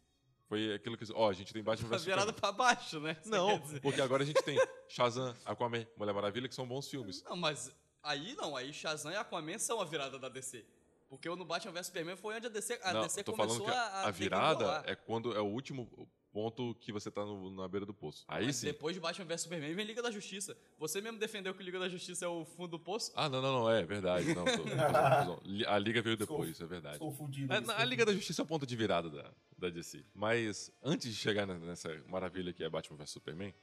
[0.48, 1.04] Foi aquilo que.
[1.14, 2.40] Ó, a gente tem Batman Tá vs virada Superman.
[2.40, 3.16] pra baixo, né?
[3.22, 3.80] Você Não, quer dizer.
[3.80, 7.22] porque agora a gente tem Shazam, Aquaman, Mulher Maravilha, que são bons filmes.
[7.24, 10.64] Não, mas aí não, aí Shazam e Aquaman são a virada da DC.
[11.09, 13.66] Porque o no Batman vs Superman foi onde a DC, a Não, DC tô começou
[13.66, 17.24] falando que a, a, a virada é quando é o último ponto que você tá
[17.24, 18.24] no- na beira do poço.
[18.26, 18.66] Aí Mas sim.
[18.66, 20.56] depois de Batman vs Superman vem Liga da Justiça.
[20.78, 23.12] Você mesmo defendeu que o Liga da Justiça é o fundo do poço?
[23.14, 24.34] Ah, não, não, não, é verdade.
[24.34, 24.52] Não, tô,
[25.68, 26.96] a Liga veio depois, isso é verdade.
[26.96, 27.52] Estou fudido.
[27.54, 30.04] A, a Liga da Justiça é o ponto de virada da, da DC.
[30.12, 33.54] Mas antes de chegar ne- nessa maravilha que é Batman vs Superman,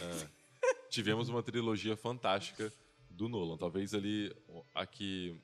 [0.00, 0.28] é,
[0.88, 2.72] tivemos uma trilogia fantástica
[3.10, 3.56] do Nolan.
[3.56, 4.32] Talvez ali
[4.74, 5.34] a que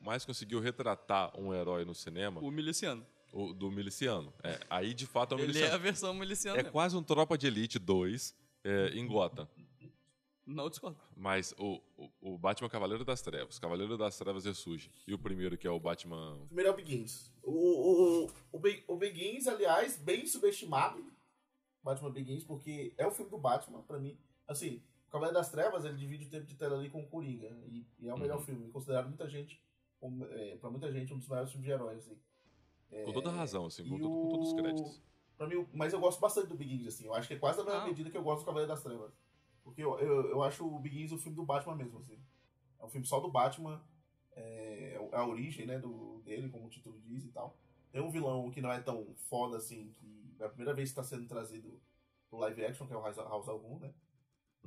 [0.00, 3.04] mais conseguiu retratar um herói no cinema, O miliciano.
[3.32, 4.32] O do miliciano.
[4.42, 5.74] É, aí de fato é o Ele é miliciano.
[5.74, 6.72] a versão miliciana É mesmo.
[6.72, 8.34] quase um Tropa de Elite 2
[8.64, 9.48] é, em Gotham.
[10.46, 10.96] Não discordo.
[11.16, 14.88] Mas o, o, o Batman Cavaleiro das Trevas, Cavaleiro das Trevas ressurge.
[15.04, 16.34] E o primeiro, que é o Batman.
[16.36, 17.32] O primeiro é o Begins.
[17.42, 17.50] O,
[18.26, 21.04] o, o, Be- o Begins, aliás, bem subestimado.
[21.82, 24.16] Batman Begins, porque é o filme do Batman, pra mim.
[24.46, 27.48] Assim, o Cavaleiro das Trevas, ele divide o tempo de tela ali com o Coringa.
[27.66, 28.44] E, e é o melhor Uhum.
[28.44, 28.70] filme.
[28.70, 29.60] Considerado muita gente,
[29.98, 31.98] como, é, pra muita gente, um dos maiores filmes de heróis.
[31.98, 32.16] Assim.
[33.04, 35.02] Com toda razão, assim, com, todo- com todos os o- créditos.
[35.36, 37.06] Pra mim, o- mas eu gosto bastante do Begins, assim.
[37.06, 37.88] Eu acho que é quase da mesma Não.
[37.88, 39.12] medida que eu gosto do Cavaleiro das Trevas.
[39.62, 42.18] Porque eu, eu, eu acho o Begins o filme do Batman mesmo, assim.
[42.80, 43.82] É um filme só do Batman.
[44.32, 47.56] É, é a origem, né, do, dele, como o título diz e tal.
[47.90, 51.00] Tem um vilão que não é tão foda, assim, que é a primeira vez que
[51.00, 51.80] está sendo trazido
[52.28, 53.92] pro live action, que é o House of Moon, né?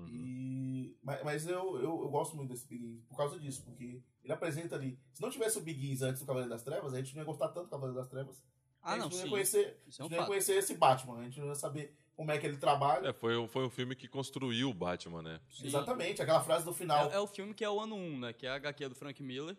[0.03, 0.25] Uhum.
[0.25, 4.33] E, mas mas eu, eu, eu gosto muito desse Begins por causa disso, porque ele
[4.33, 4.99] apresenta ali.
[5.13, 7.49] Se não tivesse o Begins antes do Cavaleiro das Trevas, a gente não ia gostar
[7.49, 8.43] tanto do Cavaleiro das Trevas.
[8.81, 9.29] Ah, a não, gente não ia sim.
[9.31, 10.27] conhecer, Isso é um a gente não ia fato.
[10.27, 13.09] conhecer esse Batman, a gente não ia saber como é que ele trabalha.
[13.09, 15.41] É, foi, o- foi um filme que construiu o Batman, né?
[15.49, 15.67] Sim.
[15.67, 17.09] Exatamente, aquela frase do final.
[17.11, 18.33] É, é o filme que é o ano 1, né?
[18.33, 19.57] Que é a HQ do Frank Miller.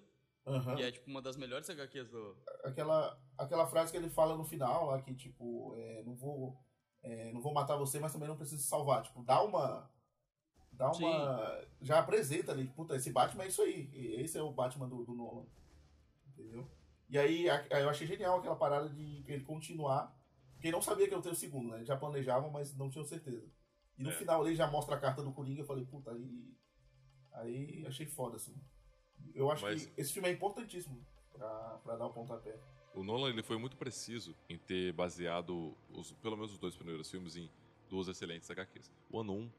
[0.76, 2.34] Que é, tipo, uma das melhores HQs do...
[2.64, 6.58] aquela, aquela frase que ele fala no final lá, que tipo, é, não vou.
[7.02, 9.02] é, não vou matar você, mas também não preciso salvar.
[9.02, 9.88] Tipo, dá uma.
[10.80, 11.60] Dá uma.
[11.82, 13.90] Já apresenta ali, puta, esse Batman é isso aí.
[14.18, 15.44] Esse é o Batman do, do Nolan.
[16.28, 16.66] Entendeu?
[17.08, 20.16] E aí, a- eu achei genial aquela parada de ele continuar.
[20.54, 21.76] Porque ele não sabia que eu tenho o segundo, né?
[21.78, 23.46] Ele já planejava, mas não tinha certeza.
[23.98, 24.12] E no É.
[24.14, 25.60] final ele já mostra a carta do Coringa.
[25.60, 26.54] Eu falei, puta, aí.
[27.32, 28.54] Aí achei foda, assim.
[29.34, 32.58] Eu acho Mas- que esse filme é importantíssimo pra, pra dar o pontapé.
[32.94, 37.10] O Nolan ele foi muito preciso em ter baseado, os, pelo menos os dois primeiros
[37.10, 37.50] filmes, em
[37.88, 38.90] duas excelentes HQs.
[39.10, 39.50] O ano 1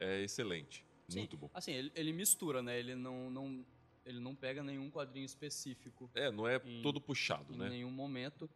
[0.00, 1.20] é excelente, Sim.
[1.20, 1.50] muito bom.
[1.54, 2.78] Assim, ele, ele mistura, né?
[2.78, 3.64] Ele não, não,
[4.04, 7.68] ele não pega nenhum quadrinho específico É, não é Em- todo puxado, em né?
[7.68, 8.48] nenhum momento.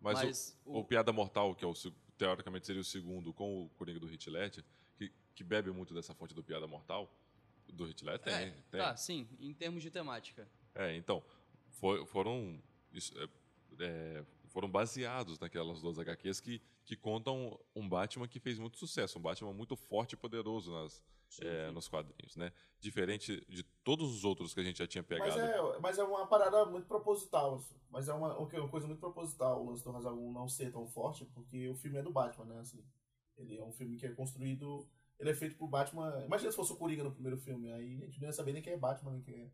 [0.00, 1.74] Mas, Mas, o, o Piada Mortal, que é o,
[2.16, 4.64] teoricamente seria o segundo, com o Coringa do Heath Ledger,
[4.96, 7.10] que, que bebe muito dessa fonte do Piada Mortal,
[7.68, 8.80] do Heath Ledger, tem, é, tem.
[8.80, 10.48] Tá, sim, em termos de temática.
[10.74, 11.22] É, então,
[12.06, 13.28] foram, isso, é,
[13.80, 19.18] é, foram baseados naquelas duas HQs que, que contam um Batman que fez muito sucesso,
[19.18, 21.02] um Batman muito forte e poderoso nas,
[21.40, 22.52] é, nos quadrinhos, né?
[22.80, 25.40] Diferente de todos os outros que a gente já tinha Mas pegado.
[25.40, 27.54] é, mas é uma parada muito proposital.
[27.54, 27.74] assim.
[27.88, 30.86] Mas é uma, uma coisa muito proposital o lance do Razal 1 não ser tão
[30.86, 32.60] forte, porque o filme é do Batman, né?
[32.60, 32.84] Assim,
[33.36, 34.88] ele é um filme que é construído.
[35.18, 36.24] Ele é feito por Batman.
[36.24, 38.62] Imagina se fosse o Coringa no primeiro filme, aí a gente não ia saber nem
[38.62, 39.50] quem é Batman, nem quem é,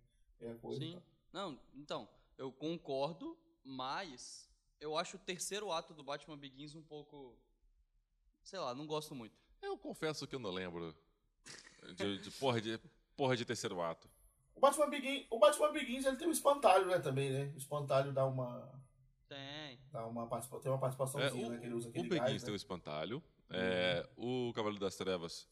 [0.47, 0.81] é a coisa.
[0.81, 1.03] Sim.
[1.33, 4.49] Não, então, eu concordo, mas
[4.81, 7.37] eu acho o terceiro ato do Batman Begins um pouco.
[8.43, 9.35] Sei lá, não gosto muito.
[9.63, 10.95] Eu confesso que eu não lembro
[11.97, 12.79] de, de porra, de
[13.17, 14.09] porra de terceiro ato.
[14.55, 16.99] O Batman Begins, o Batman Begins ele tem um espantalho, né?
[16.99, 17.53] Também, né?
[17.55, 18.73] O espantalho dá uma.
[19.29, 19.79] Tem.
[19.91, 21.59] Dá uma participa, tem uma É, participaçãozinha, o, né?
[21.59, 22.57] Que ele usa o aquele Begins gás, tem o né?
[22.57, 25.49] espantalho, é, o Cavaleiro das Trevas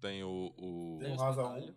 [0.00, 1.74] tem o, o, Tem o o espantalho.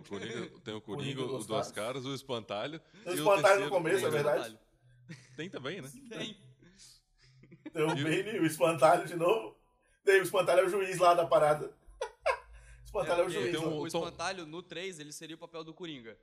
[0.00, 2.02] o Coringa, tem o Coringa, Coringa, os duas caras.
[2.02, 2.80] caras, o espantalho.
[3.04, 4.58] Tem o e espantalho no terceiro- começo, é o verdade?
[5.36, 5.90] Tem também, né?
[6.08, 6.36] Tem.
[7.72, 9.56] Tem o E o- Bane, o espantalho de novo.
[10.04, 11.74] Tem o espantalho é o juiz lá da parada.
[12.82, 13.60] O espantalho é, o porque juiz.
[13.60, 13.68] lá.
[13.68, 16.16] um- o espantalho, no 3, ele seria o papel do Coringa.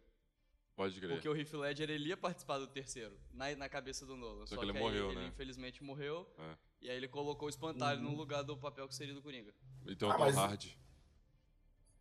[0.73, 1.09] Pode crer.
[1.11, 4.45] Porque o Heath Ledger ele ia participar do terceiro, na, na cabeça do Nolan.
[4.47, 5.27] Só Só, que ele aí morreu, ele né?
[5.27, 6.25] infelizmente morreu.
[6.39, 6.55] É.
[6.79, 8.11] E aí ele colocou o espantalho Uhum.
[8.11, 9.53] no lugar do papel que seria do Coringa.
[9.85, 10.77] E tem o Ah, Tom mas- Hardy.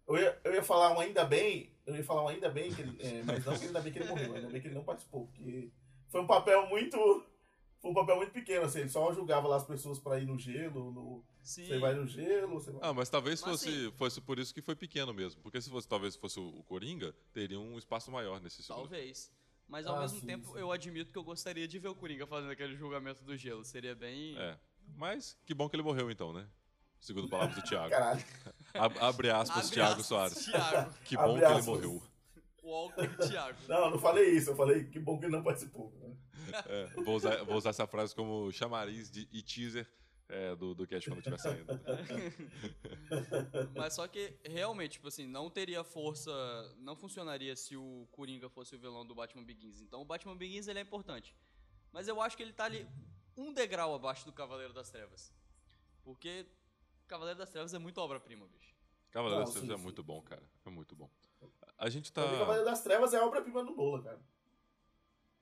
[0.06, 2.80] Eu ia, eu ia falar um ainda bem, eu ia falar um ainda bem, que
[2.82, 4.84] ele, é, mas não que ainda bem que ele morreu, ainda bem que ele não
[4.84, 5.70] participou, porque
[6.10, 6.96] foi um papel muito.
[7.80, 10.38] Foi um papel muito pequeno, assim, ele só julgava lá as pessoas pra ir no
[10.38, 11.66] gelo, no, Sim.
[11.66, 12.80] você vai no gelo, você vai.
[12.84, 15.40] Ah, mas talvez Mas fosse, fosse por isso que foi pequeno mesmo.
[15.40, 18.82] Porque se fosse, talvez fosse o Coringa, teria um espaço maior nesse segundo.
[18.82, 19.32] Talvez.
[19.66, 20.58] Mas ao Ah, mesmo sim, tempo, sim.
[20.58, 23.64] eu admito que eu gostaria de ver o Coringa fazendo aquele julgamento do gelo.
[23.64, 24.36] Seria bem.
[24.38, 24.58] É.
[24.96, 26.46] Mas que bom que ele morreu então, né?
[27.00, 27.88] Segundo palavras do Thiago.
[27.96, 28.22] Caralho.
[28.74, 30.44] Ab- Abre aspas, Abre Thiago aspas, Soares.
[30.44, 30.94] Thiago.
[31.04, 31.66] Que bom Abre que ele aspas.
[31.66, 32.02] morreu.
[32.62, 33.58] Walter Thiago.
[33.68, 34.50] Não, eu não falei isso.
[34.50, 35.92] Eu falei que bom que ele não participou.
[36.00, 36.16] né?
[36.66, 39.86] É, vou, usar, vou usar essa frase como chamariz de, e teaser
[40.28, 41.80] é, do, do cast quando estiver saindo.
[43.76, 46.30] Mas só que, realmente, tipo assim, não teria força,
[46.78, 49.80] não funcionaria se o Coringa fosse o vilão do Batman Begins.
[49.80, 51.36] Então o Batman Begins ele é importante.
[51.92, 52.86] Mas eu acho que ele tá ali
[53.36, 55.32] um degrau abaixo do Cavaleiro das Trevas.
[56.02, 56.46] Porque
[57.06, 58.74] Cavaleiro das Trevas é muito obra-prima, bicho.
[59.10, 59.82] Cavaleiro das Trevas sim, é sim.
[59.82, 60.42] muito bom, cara.
[60.64, 61.10] É muito bom.
[61.80, 62.22] A gente tá.
[62.22, 64.20] Pra mim, Cavaleiro das Trevas é a obra-prima do Nolan, cara.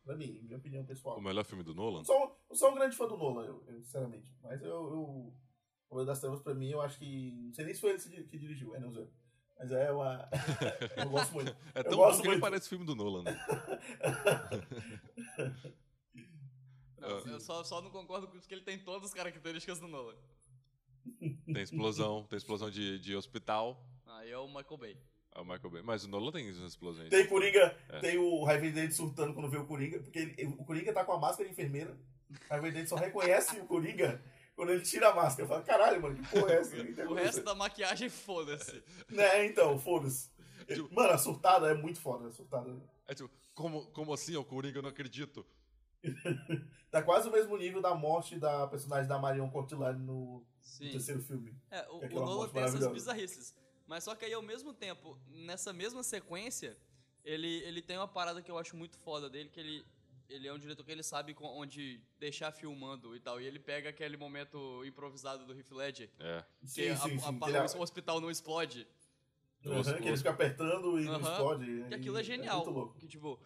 [0.04, 1.18] Pra mim, minha opinião pessoal.
[1.18, 1.98] O melhor filme do Nolan?
[1.98, 4.32] Eu sou, eu sou um grande fã do Nolan, eu, eu, sinceramente.
[4.40, 5.34] Mas eu, eu.
[5.88, 7.32] Cavaleiro das Trevas, pra mim, eu acho que.
[7.32, 9.10] Não sei nem se foi ele que dirigiu, é, não sei.
[9.58, 10.30] Mas é uma.
[10.96, 11.56] eu gosto muito.
[11.74, 12.40] É tão bom que muito.
[12.40, 13.36] parece filme do Nolan, né?
[16.98, 19.86] Não, eu só, só não concordo com isso que ele tem todas as características do
[19.86, 20.16] Nolan.
[21.20, 23.86] Tem explosão, tem explosão de, de hospital.
[24.04, 25.00] Aí é o Michael Bay.
[25.34, 25.82] É o Michael Bay.
[25.82, 27.08] Mas o Nolan tem essas explosões.
[27.10, 28.00] Tem Coringa, É.
[28.00, 31.12] tem o Harvey Dent surtando quando vê o Coringa, porque ele- o Coringa tá com
[31.12, 31.96] a máscara de enfermeira.
[32.30, 34.20] O Harvey Dent só reconhece o Coringa
[34.56, 35.48] quando ele tira a máscara.
[35.48, 36.76] Fala, caralho, mano, que porra é essa?
[37.08, 38.82] O resto ser." da maquiagem, foda-se.
[39.08, 40.30] Né, então, foda-se.
[40.66, 42.74] Tipo- Mano, a surtada é muito foda, a surtada.
[43.06, 44.78] É tipo, como, como assim, ó, Coringa?
[44.78, 45.46] Eu não acredito.
[46.90, 50.90] Tá quase o mesmo nível da morte da personagem da Marion Cotillard no Sim.
[50.90, 51.54] terceiro filme.
[51.70, 53.54] É, o, é o Nolan tem essas bizarrices.
[53.88, 56.76] Mas só que aí, ao mesmo tempo, nessa mesma sequência,
[57.24, 59.86] ele, ele tem uma parada que eu acho muito foda dele, que ele,
[60.28, 63.40] ele é um diretor que ele sabe onde deixar filmando e tal.
[63.40, 66.44] E ele pega aquele momento improvisado do Heath Ledger, É.
[66.60, 67.38] que Sim, a, sim, a- sim.
[67.42, 68.86] a- ele- o hospital não explode.
[69.64, 71.30] Aham, Os- que ele fica apertando e não Aham.
[71.32, 71.64] explode.
[71.64, 72.56] Que e aquilo é genial.
[72.58, 72.98] muito louco.
[72.98, 73.40] Que, tipo,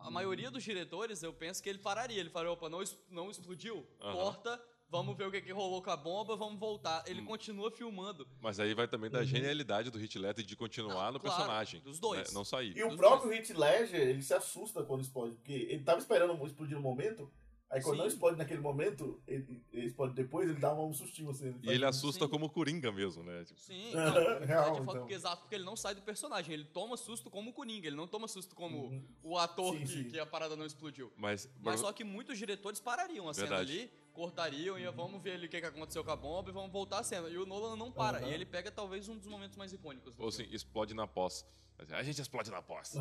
[0.00, 2.18] a maioria dos diretores, eu penso que ele pararia.
[2.18, 3.86] Ele falaria, opa, não, não explodiu?
[4.00, 4.12] Aham.
[4.12, 7.00] Corta, vamos ver o que, que rolou com a bomba, vamos voltar.
[7.00, 7.04] Hum.
[7.06, 8.26] Ele continua filmando.
[8.40, 9.24] Mas aí vai também da Uhum.
[9.24, 11.80] genialidade do Heath Ledger de continuar Não, no claro, personagem.
[11.80, 12.28] dos dois.
[12.28, 12.34] né?
[12.34, 12.76] Não sair.
[12.76, 16.34] E o Dos próprio Heath Ledger, ele se assusta quando explode, porque ele tava esperando
[16.46, 17.30] explodir no momento,
[17.70, 18.00] aí quando Sim.
[18.00, 21.50] não explode naquele momento, ele, ele explode depois, ele dá um sustinho assim.
[21.50, 22.30] E faz ele um- assusta Sim.
[22.30, 23.44] como Coringa mesmo, né?
[23.44, 24.84] Tipo, Sim, não, real, é de fato então.
[25.00, 27.96] porque, exato, porque ele não sai do personagem, ele toma susto como o Coringa, ele
[27.96, 29.04] não toma susto como Uhum.
[29.22, 30.04] o ator Sim, que, sim.
[30.04, 31.12] que a parada não explodiu.
[31.16, 33.72] mas, Mas só que muitos diretores parariam a cena Verdade.
[33.72, 36.72] ali, cortariam e vamos ver ali o que, que aconteceu com a bomba e vamos
[36.72, 37.28] voltar a cena.
[37.28, 38.26] E o Nolan não para, Aham.
[38.26, 40.56] e ele pega talvez um dos momentos mais icônicos do ou assim, filme.
[40.56, 41.46] explode na pós.
[41.90, 42.94] A gente explode na pós.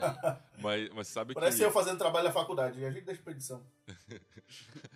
[0.62, 1.64] mas, mas sabe Parece que.
[1.64, 3.62] eu fazendo trabalho na faculdade, e a gente deixa expedição.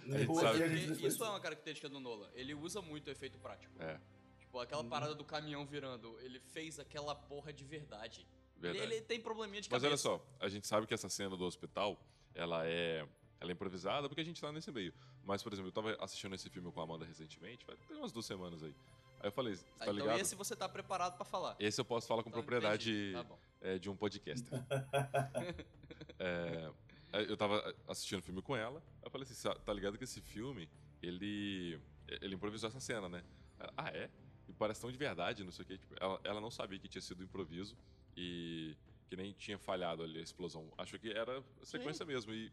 [0.07, 3.39] A gente sabe a gente isso é uma característica do Nolan, ele usa muito efeito
[3.39, 3.75] prático.
[3.83, 3.99] É,
[4.39, 8.27] Tipo, aquela parada do caminhão virando, ele fez aquela porra de verdade.
[8.63, 8.93] Ele, verdade.
[8.95, 10.09] ele tem probleminha de Mas cabeça.
[10.09, 12.01] olha só, a gente sabe que essa cena do hospital,
[12.35, 13.07] ela é,
[13.41, 14.93] ela é improvisada porque a gente tá nesse meio.
[15.25, 18.27] Mas, por exemplo, eu tava assistindo esse filme com a Amanda recentemente, ter umas duas
[18.27, 18.75] semanas aí.
[19.21, 20.21] Aí eu falei, você Ah, tá então ligado?
[20.21, 21.57] esse você tá preparado pra falar.
[21.59, 23.13] Esse eu posso falar com Então, propriedade.
[23.13, 23.27] Tá
[23.61, 24.53] é, de um podcaster.
[26.19, 26.71] É,
[27.29, 30.21] eu tava assistindo o filme com ela, eu falei assim, "Sa- tá ligado que esse
[30.21, 30.69] filme,
[31.03, 31.79] ele,
[32.21, 33.23] ele improvisou essa cena, né?
[33.59, 34.11] Ela, ah, é?
[34.49, 35.79] E parece tão de verdade, não sei o quê.
[35.79, 37.77] Tipo, ela, ela não sabia que tinha sido improviso
[38.17, 38.77] e
[39.09, 40.71] que nem tinha falhado ali a explosão.
[40.77, 42.53] Achou que era sequência mesmo e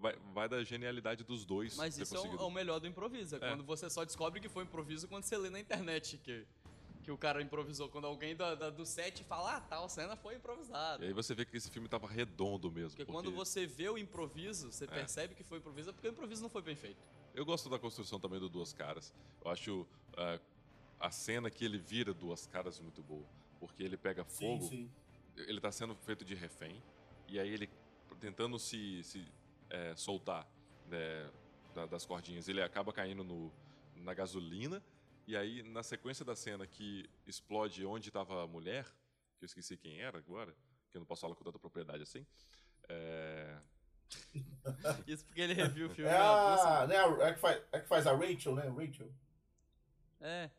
[0.00, 2.42] vai, vai da genialidade dos dois Mas ter isso é o, conseguido.
[2.42, 3.36] é o melhor do improviso.
[3.36, 3.48] É, É.
[3.50, 6.46] quando você só descobre que foi improviso quando você lê na internet que,
[7.02, 7.88] que o cara improvisou.
[7.88, 11.04] Quando alguém da, da- do set fala, ah, tal cena foi improvisada.
[11.04, 12.90] E aí você vê que esse filme tava redondo mesmo.
[12.96, 14.88] Porque quando você vê o improviso, você É.
[14.88, 16.98] percebe que foi improviso, é porque o improviso não foi bem feito.
[17.34, 19.12] Eu gosto da construção também do Duas Caras.
[19.44, 19.86] Eu acho
[20.16, 20.38] ah,
[20.98, 23.24] a cena que ele vira Duas Caras muito boa.
[23.60, 24.90] Porque ele pega Sim, fogo, sim.
[25.36, 26.82] ele tá sendo feito de refém,
[27.28, 27.68] e aí ele
[28.18, 29.24] tentando se, se
[29.70, 30.46] eh, soltar
[30.86, 31.30] né,
[31.74, 33.52] da- das cordinhas, ele acaba caindo no,
[33.94, 34.82] na gasolina,
[35.26, 38.84] e aí na sequência da cena que explode onde estava a mulher,
[39.38, 40.54] que eu esqueci quem era agora,
[40.90, 42.26] que eu não posso falar com tanta propriedade assim,
[42.88, 43.56] eh,
[45.06, 46.10] Isso porque ele reviu o filme.
[46.10, 48.68] É a, né, a, a que faz, a que faz a Rachel, né?
[48.68, 49.08] Rachel.
[50.20, 50.50] É,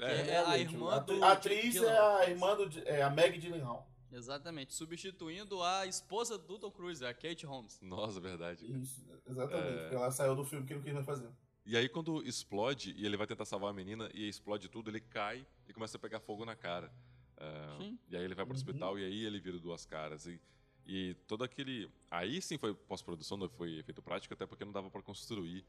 [0.00, 0.60] é, É a Rachel.
[0.60, 2.88] irmã A, atri- do a atriz é a irmã do.
[2.88, 3.90] É a Meg Gyllenhaal.
[4.12, 4.74] Exatamente.
[4.74, 7.78] Substituindo a esposa do Tom Cruise, a Kate Holmes.
[7.82, 8.64] nossa, verdade.
[8.80, 9.68] Isso, exatamente.
[9.68, 9.80] É.
[9.82, 11.28] Porque ela saiu do filme que não quis mais fazer.
[11.66, 15.00] E aí quando explode e ele vai tentar salvar a menina e explode tudo, ele
[15.00, 16.90] cai e começa a pegar fogo na cara.
[17.36, 17.98] Ah, Sim.
[18.08, 18.58] e aí ele vai pro Uhum.
[18.58, 20.26] hospital e aí ele vira duas caras.
[20.26, 20.40] E,
[20.86, 21.90] e todo aquele.
[22.10, 25.64] Aí sim foi pós-produção, não foi efeito prático, até porque não dava pra construir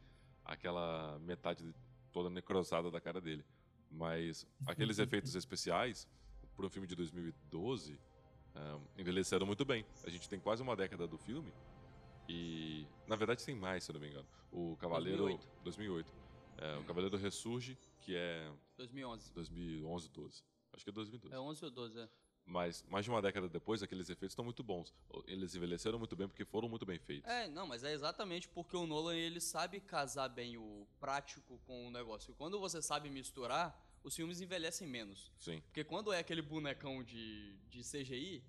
[0.46, 1.64] aquela metade
[2.12, 3.44] toda necrosada da cara dele.
[3.92, 6.08] Mas aqueles efeitos especiais,
[6.56, 8.00] por um filme de 2012,
[8.98, 9.86] envelheceram muito bem.
[10.04, 11.52] A gente tem quase uma década do filme
[12.28, 14.28] e, na verdade, tem mais, se eu não me engano.
[14.52, 15.64] O Cavaleiro 2008.
[15.64, 16.14] 2008.
[16.58, 19.34] É, o Cavaleiro Ressurge, que é 2011.
[19.34, 20.44] 2011, 12.
[20.74, 21.36] Acho que é 2012.
[21.36, 22.10] É 11 ou 12, é.
[22.46, 24.94] Mas mais de uma década depois, aqueles efeitos estão muito bons.
[25.28, 27.30] Eles envelheceram muito bem porque foram muito bem feitos.
[27.30, 31.88] É, não, mas é exatamente porque o Nolan ele sabe casar bem o prático com
[31.88, 32.32] o negócio.
[32.32, 35.32] E quando você sabe misturar, os filmes envelhecem menos.
[35.38, 35.62] Sim.
[35.62, 38.44] Porque quando é aquele bonecão de, de CGI,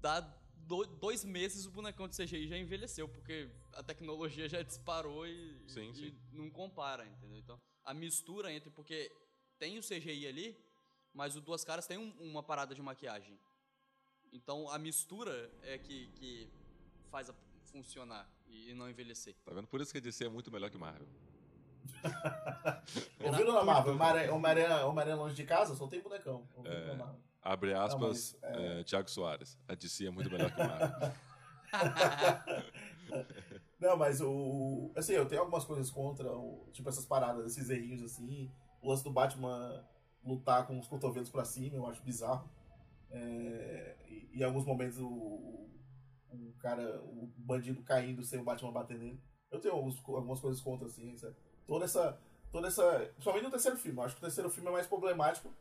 [0.00, 5.26] dá do- dois meses o bonecão de CGI já envelheceu, porque a tecnologia já disparou
[5.26, 6.18] e, Sim, e sim.
[6.32, 7.38] não compara, entendeu?
[7.38, 8.70] Então, a mistura entre.
[8.70, 9.10] Porque
[9.58, 10.56] tem o CGI ali,
[11.14, 13.38] mas o Duas Caras tem um- uma parada de maquiagem.
[14.32, 16.48] Então a mistura é que, que
[17.10, 17.34] faz a
[17.72, 19.34] funcionar e, não envelhecer.
[19.44, 19.66] Tá vendo?
[19.66, 21.06] Por isso que a DC é muito melhor que Marvel.
[23.24, 23.94] Ouviram na Marvel?
[23.94, 25.74] Homem-Aranha Homem-Aranha longe de casa?
[25.74, 26.46] Só tem bonecão.
[26.64, 26.86] É.
[26.88, 27.20] na Marvel?
[27.42, 29.56] Abre aspas, mas, é- é, Thiago Soares.
[29.68, 31.12] A DC é muito melhor que Marvel.
[33.78, 34.90] Não, mas o.
[34.96, 38.50] Assim, eu tenho algumas coisas contra, o, tipo, essas paradas, esses errinhos assim.
[38.82, 39.84] O lance do Batman
[40.24, 42.48] lutar com os cotovelos pra cima, eu acho bizarro.
[43.10, 45.70] É, e, e em alguns momentos o, o,
[46.32, 49.20] o cara, o bandido caindo sem o Batman bater nele.
[49.50, 51.36] Eu tenho alguns, algumas coisas contra, assim, sabe?
[51.66, 52.18] Toda essa.
[52.50, 53.10] Toda essa.
[53.14, 53.98] Principalmente no terceiro filme.
[53.98, 55.52] Eu acho que o terceiro filme é mais problemático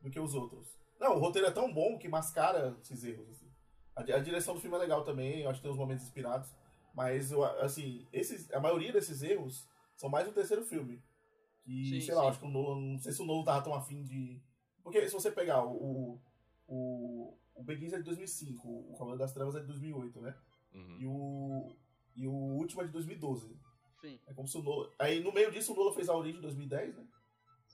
[0.00, 0.76] do que os outros.
[0.98, 3.50] Não, o roteiro é tão bom que mascara esses erros, assim.
[3.94, 6.48] A, a direção do filme é legal também, eu acho que tem uns momentos inspirados.
[6.94, 11.02] Mas, eu, assim, esses, a maioria desses erros são mais no terceiro filme.
[11.64, 12.28] Que, Sim, sei lá, sim.
[12.28, 14.42] acho que o Nolan, não sei se o Nolan tava tão afim de...
[14.82, 16.20] Porque se você pegar o...
[16.66, 20.34] O, o Begins é de 2005, o Cavaleiro das Trevas é de 2008, né?
[20.74, 20.96] Uhum.
[20.98, 21.76] E o...
[22.14, 23.56] E o último é de 2012.
[24.02, 24.18] Sim.
[24.26, 24.90] É como se o Nolan...
[24.98, 27.06] Aí, no meio disso, o Nolan fez a Origem em 2010, né?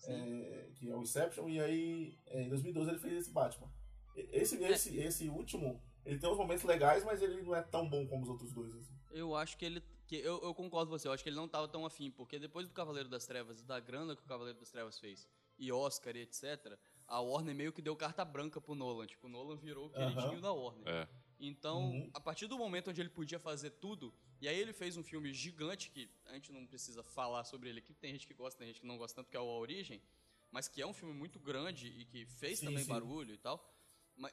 [0.04, 3.68] É, que é o Inception, e aí é, em 2012 ele fez esse Batman.
[4.14, 4.70] Esse, É.
[4.70, 8.22] esse, esse último, ele tem uns momentos legais, mas ele não é tão bom como
[8.22, 8.74] os outros dois.
[8.74, 8.94] Assim.
[9.10, 9.82] Eu acho que ele.
[10.06, 12.38] Que eu, eu concordo com você, eu acho que ele não tava tão afim, porque
[12.38, 15.70] depois do Cavaleiro das Trevas e da grana que o Cavaleiro das Trevas fez, e
[15.70, 19.06] Oscar e etc., a Warner meio que deu carta branca pro Nolan.
[19.06, 20.40] Tipo, o Nolan virou o queridinho Aham.
[20.40, 20.88] da Warner.
[20.88, 21.08] É.
[21.40, 22.10] Então, Uhum.
[22.14, 25.32] a partir do momento onde ele podia fazer tudo, e aí ele fez um filme
[25.32, 28.68] gigante, que a gente não precisa falar sobre ele aqui, tem gente que gosta, tem
[28.68, 30.02] gente que não gosta tanto, que é o A Origem,
[30.50, 32.90] mas que é um filme muito grande e que fez Sim, também sim.
[32.90, 33.56] barulho e tal,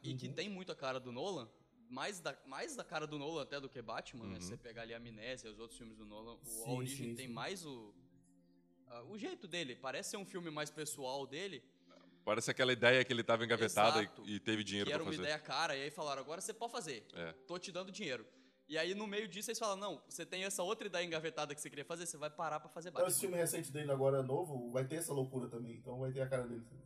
[0.02, 0.34] e que Uhum.
[0.34, 1.48] tem muito a cara do Nolan,
[1.90, 4.36] mais da, mais da cara do Nolan até do que Batman, né?
[4.36, 4.42] Uhum.
[4.42, 7.16] Se você pegar ali a Amnésia, os outros filmes do Nolan, o Sim, A Origem
[7.16, 7.94] tem mais o...
[8.88, 11.64] ah, o jeito dele, parece ser um filme mais pessoal dele,
[12.26, 14.24] Parece aquela ideia que ele tava engavetada Exato.
[14.26, 15.22] e, e teve dinheiro que pra era uma fazer.
[15.22, 17.06] ideia cara, e aí falaram, agora você pode fazer.
[17.14, 17.32] É.
[17.48, 18.26] Tô te dando dinheiro.
[18.68, 21.62] E aí, no meio disso, eles falam, não, você tem essa outra ideia engavetada que
[21.62, 23.22] você queria fazer, você vai parar pra fazer Então, esse Batman.
[23.30, 25.76] filme recente dele agora, novo, vai ter essa loucura também.
[25.76, 26.62] Então vai ter a cara dele.
[26.68, 26.84] também.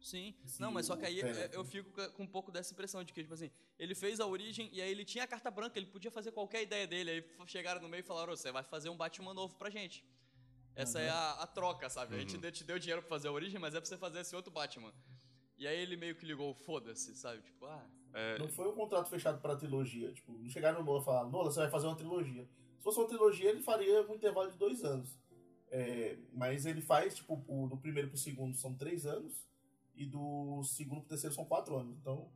[0.00, 0.34] Sim.
[0.46, 3.04] Esse Não, mas só que aí o Tenet, eu fico com um pouco dessa impressão
[3.04, 5.78] de que, tipo assim, ele fez a origem e aí ele tinha a carta branca,
[5.78, 7.10] ele podia fazer qualquer ideia dele.
[7.10, 10.02] Aí chegaram no meio e falaram, "Ô, você vai fazer um Batman novo pra gente.
[10.82, 12.14] Essa é a, a troca, sabe?
[12.14, 12.40] A gente Uhum.
[12.40, 14.50] deu- te deu dinheiro pra fazer a origem, mas é pra você fazer esse outro
[14.52, 14.92] Batman.
[15.56, 17.42] E aí ele meio que ligou, foda-se, sabe?
[17.42, 20.10] Tipo, ah, É, Não foi um contrato fechado pra trilogia.
[20.14, 22.48] Tipo, não chegaram no Nolan e falaram, Nolan, você vai fazer uma trilogia.
[22.78, 25.18] Se fosse uma trilogia, ele faria um intervalo de dois anos.
[25.70, 29.46] É, mas ele faz, tipo, o, do primeiro pro segundo são três anos,
[29.94, 31.98] e do segundo pro terceiro são quatro anos.
[31.98, 32.32] Então,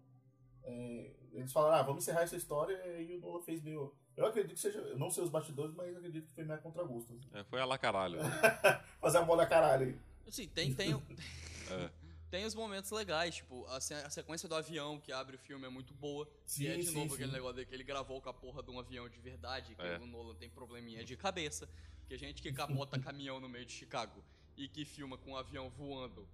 [0.63, 3.95] é, eles falaram, ah, vamos encerrar essa história, e o Nolan fez meio.
[4.17, 4.79] Eu acredito que seja.
[4.79, 7.13] Eu não sei os bastidores, mas eu acredito que foi meio contra gosto.
[7.13, 7.21] assim.
[7.33, 8.19] é, foi a lá caralho.
[9.01, 9.97] Fazer a bola caralho aí.
[10.29, 10.93] Assim, tem, tem,
[11.71, 11.91] É.
[12.31, 15.71] tem os momentos legais, tipo, a, a sequência do avião que abre o filme é
[15.71, 16.29] muito boa.
[16.45, 17.15] Sim, e é de sim, novo sim.
[17.15, 19.83] aquele negócio de que ele gravou com a porra de um avião de verdade, que
[19.83, 19.99] É.
[19.99, 21.69] o Nolan tem probleminha de cabeça.
[22.07, 24.23] Que a gente que capota caminhão no meio de Chicago
[24.57, 26.29] e que filma com um avião voando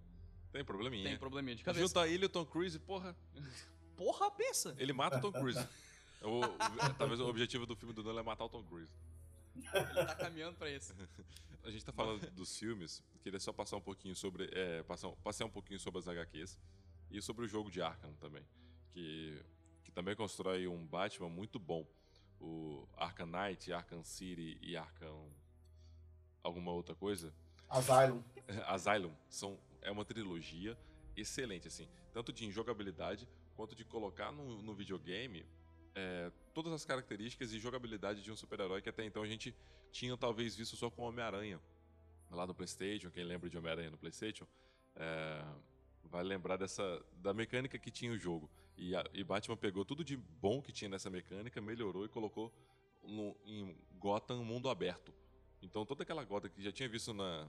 [0.50, 1.08] Tem probleminha.
[1.10, 1.86] tem probleminha de cabeça.
[1.86, 3.14] Junta ele e o Tom Cruise, porra,
[3.96, 4.74] Porra, pensa!
[4.78, 5.64] ele mata o Tom Cruise.
[6.22, 8.92] O- o- talvez o objetivo do filme do Nolan é matar o Tom Cruise.
[9.56, 10.94] Ele tá caminhando pra isso.
[11.64, 14.48] A gente tá falando dos filmes, queria só passar um pouquinho sobre.
[14.52, 16.58] É, passar, passear um pouquinho sobre as HQs
[17.10, 18.42] e sobre o jogo de Arkham também.
[18.92, 19.42] Que,
[19.84, 21.86] que também constrói um Batman muito bom.
[22.40, 25.28] O Arkham Knight, Arkham City e Arkham.
[26.42, 27.34] alguma outra coisa.
[27.68, 28.22] Asylum.
[28.66, 30.78] Asylum são, é uma trilogia
[31.16, 35.44] excelente, assim, tanto de jogabilidade quanto de colocar no, no videogame
[35.98, 39.54] é, todas as características e jogabilidade de um super-herói que até então a gente
[39.90, 41.60] tinha talvez visto só com Homem-Aranha
[42.30, 43.10] lá no PlayStation.
[43.10, 44.46] Quem lembra de Homem-Aranha no PlayStation
[44.96, 45.44] é,
[46.04, 48.48] vai lembrar dessa da mecânica que tinha o jogo.
[48.76, 52.52] E, a- e Batman pegou tudo de bom que tinha nessa mecânica, melhorou e colocou
[53.02, 55.12] no, em Gotham mundo aberto.
[55.60, 57.48] Então toda aquela Gotham que já tinha visto na,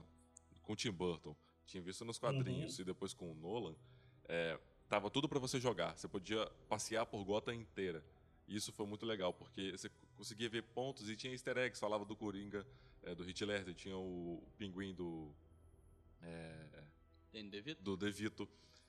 [0.62, 1.36] com Tim Burton,
[1.66, 3.76] tinha visto nos quadrinhos e depois com o Nolan,
[4.28, 5.96] é, tava tudo pra você jogar.
[5.96, 8.02] Você podia passear por Gotham inteira.
[8.50, 11.78] E isso foi muito legal, porque você conseguia ver pontos e tinha easter eggs.
[11.80, 12.66] Falava do Coringa,
[13.04, 15.32] é, do Hit Ledger, tinha o pinguim do...
[16.20, 16.82] é,
[17.48, 17.80] DeVito?
[17.82, 18.48] do DeVito.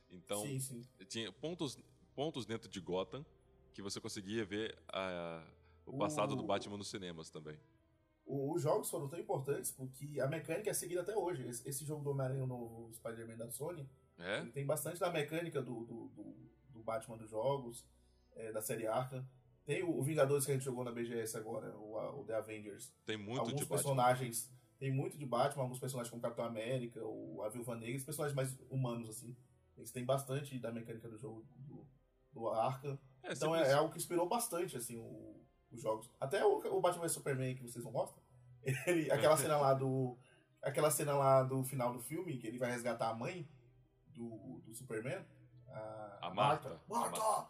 [0.09, 0.83] Então, Sim, sim.
[1.07, 1.77] tinha pontos,
[2.15, 3.23] pontos dentro de Gotham
[3.73, 5.45] que você conseguia ver a-
[5.85, 7.57] o passado do O- Batman nos cinemas também.
[8.25, 11.47] Os jogos foram tão importantes porque a mecânica é seguida até hoje.
[11.47, 13.87] Esse, esse jogo do Homem-Aranha novo, o Spider-Man da Sony,
[14.17, 14.43] É?
[14.45, 16.35] tem bastante da mecânica do, do, do,
[16.69, 17.85] do Batman dos jogos,
[18.33, 19.25] é, da série Arkham.
[19.65, 22.91] Tem o, Vingadores que a gente jogou na BGS agora, o, o The Avengers.
[23.05, 23.75] Tem muito alguns de Batman.
[23.77, 24.51] personagens.
[24.79, 28.35] Tem muito de Batman, alguns personagens como Capitão América, o, a Viúva Negra, os personagens
[28.35, 29.35] mais humanos, assim.
[29.77, 31.85] Eles têm bastante da mecânica do jogo do,
[32.33, 32.97] do Arkham.
[33.23, 35.39] É, então é, é algo que inspirou bastante, assim, o-
[35.71, 36.09] os jogos.
[36.19, 38.21] Até o, o Batman vs Superman, que vocês não gostam.
[38.87, 40.17] Ele, aquela cena lá do.
[40.61, 43.47] Aquela cena lá do final do filme, que ele vai resgatar a mãe
[44.13, 45.25] do, do Superman.
[45.69, 46.79] A, A Marta.
[46.87, 47.47] Marta!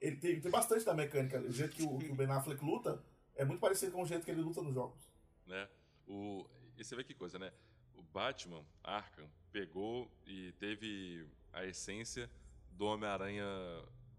[0.00, 1.38] Ele tem, tem bastante da mecânica.
[1.40, 3.02] O jeito que o, que o Ben Affleck luta
[3.34, 5.10] é muito parecido com o jeito que ele luta nos jogos.
[5.46, 5.68] né?
[6.06, 6.46] O,
[6.76, 7.52] e você vê que coisa, né?
[7.94, 12.30] O Batman, Arkham, pegou e teve a essência
[12.72, 13.44] do Homem-Aranha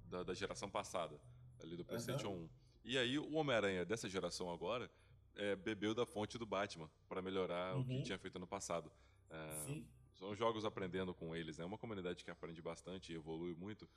[0.05, 1.19] da, da geração passada,
[1.59, 2.49] ali do PlayStation 1.
[2.85, 4.89] E aí o Homem-Aranha dessa geração agora
[5.35, 8.03] é, bebeu da fonte do Batman para melhorar o que Uhum.
[8.03, 8.91] tinha feito no passado.
[9.29, 9.87] É, Sim.
[10.13, 11.63] são jogos aprendendo com eles, né?
[11.63, 13.87] É uma comunidade que aprende bastante e evolui muito,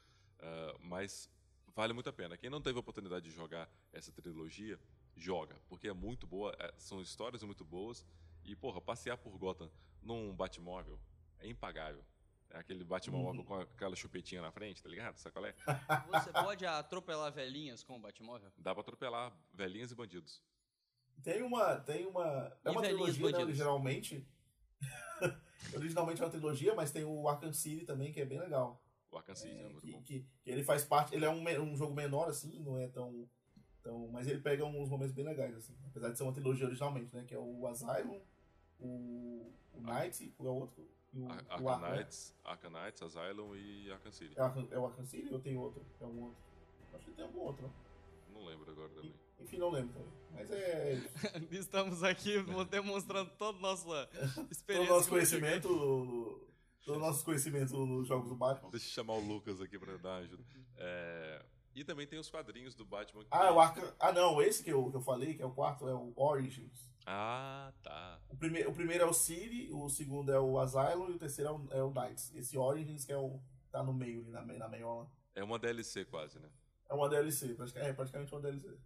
[0.41, 1.29] ah, mas
[1.75, 2.37] vale muito a pena.
[2.37, 4.79] Quem não teve a oportunidade de jogar essa trilogia,
[5.17, 8.05] joga, porque é muito boa, é, são histórias muito boas
[8.45, 9.71] e, porra, passear por Gotham
[10.03, 10.99] num Batmóvel
[11.39, 12.05] é impagável.
[12.51, 13.45] É aquele Batmóvel Uhum.
[13.47, 15.17] com aquela chupetinha na frente, tá ligado?
[15.17, 15.55] Sabe qual é?
[16.11, 18.53] Você pode atropelar velhinhas com o Batmóvel?
[18.57, 20.41] Dá pra atropelar velhinhas e bandidos.
[21.23, 21.77] Tem uma.
[21.81, 22.57] Tem uma.
[22.65, 24.29] É E uma trilogia, né, originalmente.
[25.75, 28.81] originalmente é uma trilogia, mas tem o Arkham City também, que é bem legal.
[29.15, 30.03] O Arkham City é, É, muito que, bom.
[30.03, 31.15] que- que ele faz parte.
[31.15, 33.29] Ele é um, um jogo menor, assim, não é tão.
[33.83, 35.75] tão mas ele pega uns momentos bem legais, assim.
[35.87, 37.25] Apesar de ser uma trilogia originalmente, né?
[37.27, 38.21] Que é o Asylum,
[38.81, 40.89] o, o Knight, qual é o outro?
[41.13, 41.97] E o, Ar- o Arkham né?
[41.99, 44.35] Knights, Arkham Knights, Asylum e Arkham City.
[44.37, 45.85] É o Arkham, é o Arkham City ou tem outro?
[46.01, 46.39] É um outro.
[46.93, 47.73] Acho que tem algum outro, né?
[48.33, 49.15] Não lembro agora também.
[49.41, 50.13] Enfim, não lembro também.
[50.33, 51.01] Mas é.
[51.53, 52.35] Estamos aqui
[52.69, 54.93] demonstrando toda a nossa Todo experiência.
[54.93, 56.41] o nosso conhecimento.
[56.85, 58.71] Todo o nosso conhecimento nos jogos do Batman.
[58.71, 60.45] Deixa eu chamar o Lucas aqui pra dar uma ajuda.
[60.77, 63.23] É, E também tem os quadrinhos do Batman.
[63.23, 63.93] que- Ah, o Arkham.
[63.99, 66.93] Ah, não, esse que eu, que eu falei, que é o quarto, é o Origins.
[67.07, 68.21] Ah, tá.
[68.29, 71.51] O, prime o primeiro é o City, o segundo é o Asylum e o terceiro
[71.51, 72.33] é o, é o Knights.
[72.35, 73.41] Esse Origins que é o.
[73.73, 75.11] tá no meio ali, na, me- na meiola.
[75.35, 76.49] É uma DLC quase, né?
[76.89, 78.79] É uma DLC, é praticamente uma DLC.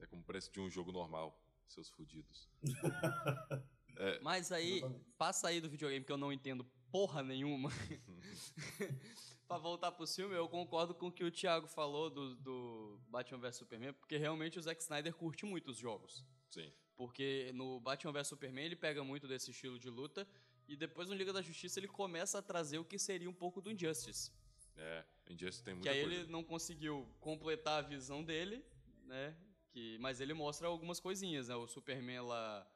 [0.00, 2.46] É como o preço de um jogo normal, seus fudidos.
[4.22, 5.04] Mas aí, Exatamente.
[5.16, 7.70] passa aí do videogame que eu não entendo porra nenhuma.
[9.48, 13.38] pra voltar pro filme, eu concordo com o que o Thiago falou do, do Batman
[13.38, 16.24] vs Superman, porque realmente o Zack Snyder curte muito os jogos.
[16.50, 16.72] Sim.
[16.96, 20.28] Porque no Batman vs Superman ele pega muito desse estilo de luta,
[20.68, 23.62] e depois no Liga da Justiça ele começa a trazer o que seria um pouco
[23.62, 24.30] do Injustice.
[24.76, 26.20] É, Injustice tem Que muita aí coisa.
[26.20, 28.62] ele não conseguiu completar a visão dele,
[29.04, 29.34] né?
[29.70, 31.54] Que, mas ele mostra algumas coisinhas, né?
[31.56, 32.66] O Superman lá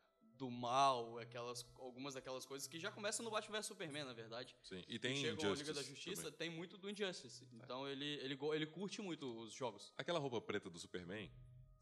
[0.43, 4.57] do mal, aquelas, algumas daquelas coisas que já começam no Batman vs Superman, na verdade.
[4.65, 4.83] Sim.
[4.89, 6.39] E tem chegam ao Injustice Liga da Justiça, também.
[6.39, 7.47] tem muito do Injustice.
[7.53, 9.93] Então ele, ele, ele curte muito os jogos.
[9.97, 11.31] Aquela roupa preta do Superman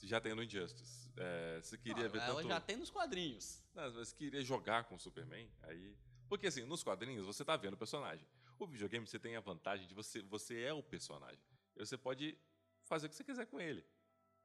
[0.03, 1.09] já tem no Injustice.
[1.17, 2.49] É, você queria Ah, ver ela tanto...
[2.49, 3.63] já tem nos quadrinhos.
[3.75, 5.97] Não, mas queria jogar com o Superman, aí...
[6.29, 8.27] Porque assim, nos quadrinhos você tá vendo o personagem.
[8.59, 11.41] O videogame você tem a vantagem de você, você é o personagem.
[11.75, 12.37] E você pode
[12.83, 13.83] fazer o que você quiser com ele.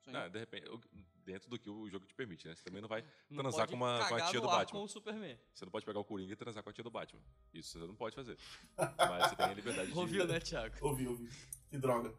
[0.05, 0.15] Sim.
[0.15, 0.69] Ah, de repente,
[1.25, 2.55] dentro do que o jogo te permite, né?
[2.55, 4.79] Você também não vai Não transar com, uma, com a tia do Batman.
[4.79, 5.39] com o Superman.
[5.53, 7.21] Você não pode pegar o Coringa e transar com a tia do Batman.
[7.53, 8.37] Isso você não pode fazer.
[8.77, 9.97] Mas você tem a liberdade de...
[9.97, 10.75] Ouviu, né, Thiago?
[10.81, 11.29] Ouvi, ouvi.
[11.69, 12.13] Que droga.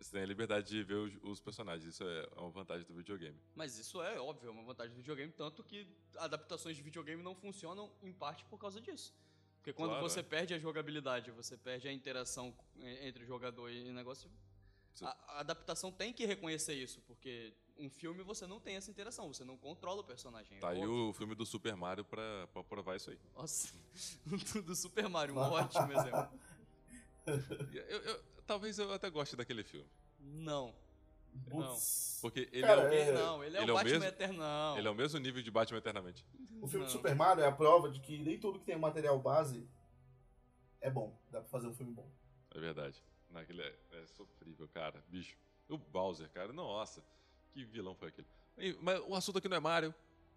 [0.00, 1.84] Você tem a liberdade de ver os, os personagens.
[1.92, 3.38] Isso é uma vantagem do videogame.
[3.54, 7.34] Mas isso é óbvio, é uma vantagem do videogame, tanto que adaptações de videogame não
[7.34, 9.12] funcionam em parte por causa disso.
[9.56, 10.22] Porque quando Claro, você é.
[10.22, 14.30] perde a jogabilidade, você perde a interação eh, entre o jogador e o negócio.
[15.06, 19.32] A, a adaptação tem que reconhecer isso, porque um filme você não tem essa interação,
[19.32, 20.58] você não controla o personagem.
[20.58, 21.08] Tá é aí óbvio.
[21.10, 23.18] o filme do Super Mario pra, pra provar isso aí.
[23.36, 23.72] Nossa,
[24.64, 26.28] do Super Mario, um ótimo exemplo.
[27.26, 29.86] Eu, eu- talvez eu até goste daquele filme.
[30.20, 30.74] Não,
[31.50, 32.18] Putz.
[32.20, 34.04] Porque ele Cara, é, o, é- não, ele é ele o é o Batman mesmo-
[34.06, 34.78] Eternão.
[34.78, 36.24] ele é o mesmo nível de Batman Eternamente.
[36.60, 36.86] O filme Não.
[36.86, 39.68] do Super Mario é a prova de que nem tudo que tem um material base
[40.80, 41.16] é bom.
[41.30, 42.10] Dá pra fazer um filme bom.
[42.50, 43.00] É verdade.
[43.30, 45.02] Naquele é, é sofrível, cara.
[45.08, 45.36] Bicho.
[45.68, 46.52] O Bowser, cara.
[46.52, 47.02] Nossa.
[47.52, 48.26] Que vilão foi aquele.
[48.80, 49.94] Mas o assunto aqui não é Mario.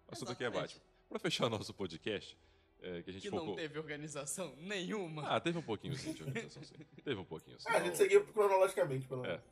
[0.08, 0.74] O assunto aqui é Exatamente.
[0.74, 0.92] Batman.
[1.08, 2.36] Pra fechar o nosso podcast,
[2.80, 3.46] é, que a gente Que focou.
[3.48, 5.26] não teve organização nenhuma.
[5.28, 6.74] Ah, teve um pouquinho sim de organização, sim.
[7.04, 7.58] Teve um pouquinho.
[7.60, 7.68] Sim.
[7.68, 9.28] Ah, a gente seguiu cronologicamente, pelo É.
[9.28, 9.44] menos.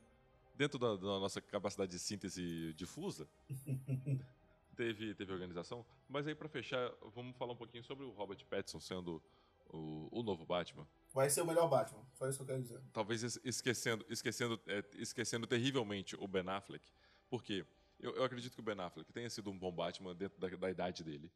[0.55, 3.27] Dentro da, da nossa capacidade de síntese difusa,
[4.77, 5.85] teve, teve organização.
[6.09, 9.23] Mas aí, pra fechar, vamos falar um pouquinho sobre o Robert Pattinson sendo
[9.69, 10.87] o, o novo Batman.
[11.13, 12.05] Vai ser o melhor Batman.
[12.13, 12.81] Só isso que eu quero dizer.
[12.93, 16.85] Talvez es- esquecendo, esquecendo, é, esquecendo terrivelmente o Ben Affleck.
[17.29, 17.67] Porque
[17.99, 20.71] eu, eu acredito que o Ben Affleck tenha sido um bom Batman dentro da, da
[20.71, 21.31] idade dele.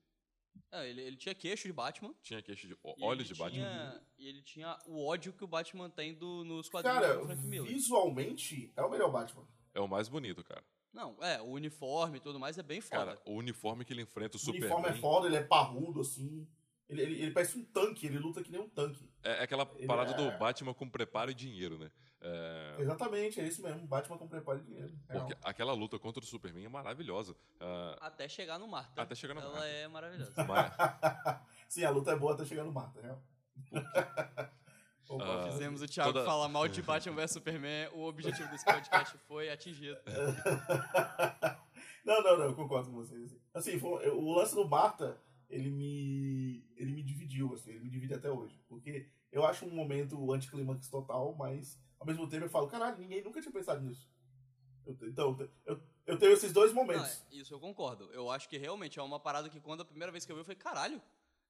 [0.70, 2.14] É, ele, ele tinha queixo de Batman.
[2.22, 3.50] Tinha queixo de olhos de Batman.
[3.50, 7.26] tinha- E ele tinha o ódio que o Batman tem do, nos quadrinhos Cara, do
[7.26, 7.68] Frank Miller.
[7.72, 9.44] visualmente é o melhor Batman.
[9.74, 10.62] É o mais bonito, cara.
[10.92, 13.04] Não, é, o uniforme e tudo mais é bem foda.
[13.16, 14.70] Cara, o uniforme que ele enfrenta o O Superman.
[14.70, 16.46] uniforme é foda, ele é parrudo, assim.
[16.88, 19.08] Ele, ele, ele parece um tanque, ele luta que nem um tanque.
[19.22, 21.90] É, é aquela Ele parada é- do Batman com preparo e dinheiro, né?
[22.20, 23.86] É, Exatamente, é isso mesmo.
[23.86, 24.92] Batman com preparo de dinheiro.
[25.08, 27.34] Porque aquela luta contra o Superman é maravilhosa.
[27.60, 29.00] Ah, Até chegar no Marta.
[29.02, 29.66] Até chegar no Ela Marta.
[29.66, 30.32] é maravilhosa.
[30.48, 30.72] mas,
[31.68, 33.22] Sim, a luta é boa até chegar no Marta, real.
[35.06, 35.32] Concordo.
[35.48, 37.88] Ah, Fizemos o Thiago toda- falar mal de Batman vs Superman.
[37.92, 39.98] O objetivo desse podcast foi atingido.
[42.04, 43.36] não, não, não, eu concordo com vocês.
[43.52, 46.64] Assim, Assim, foi- o lance do Marta, ele me.
[46.76, 48.58] ele me dividiu, assim, ele me divide até hoje.
[48.68, 53.22] Porque eu acho um momento anticlímax total, mas ao mesmo tempo eu falo, caralho, ninguém
[53.22, 54.08] nunca tinha pensado nisso.
[54.86, 57.24] Eu te- então, eu, eu tenho esses dois Não, momentos.
[57.32, 58.10] é, isso eu concordo.
[58.12, 60.40] Eu acho que realmente é uma parada que quando a primeira vez que eu vi,
[60.40, 61.00] eu falei, caralho,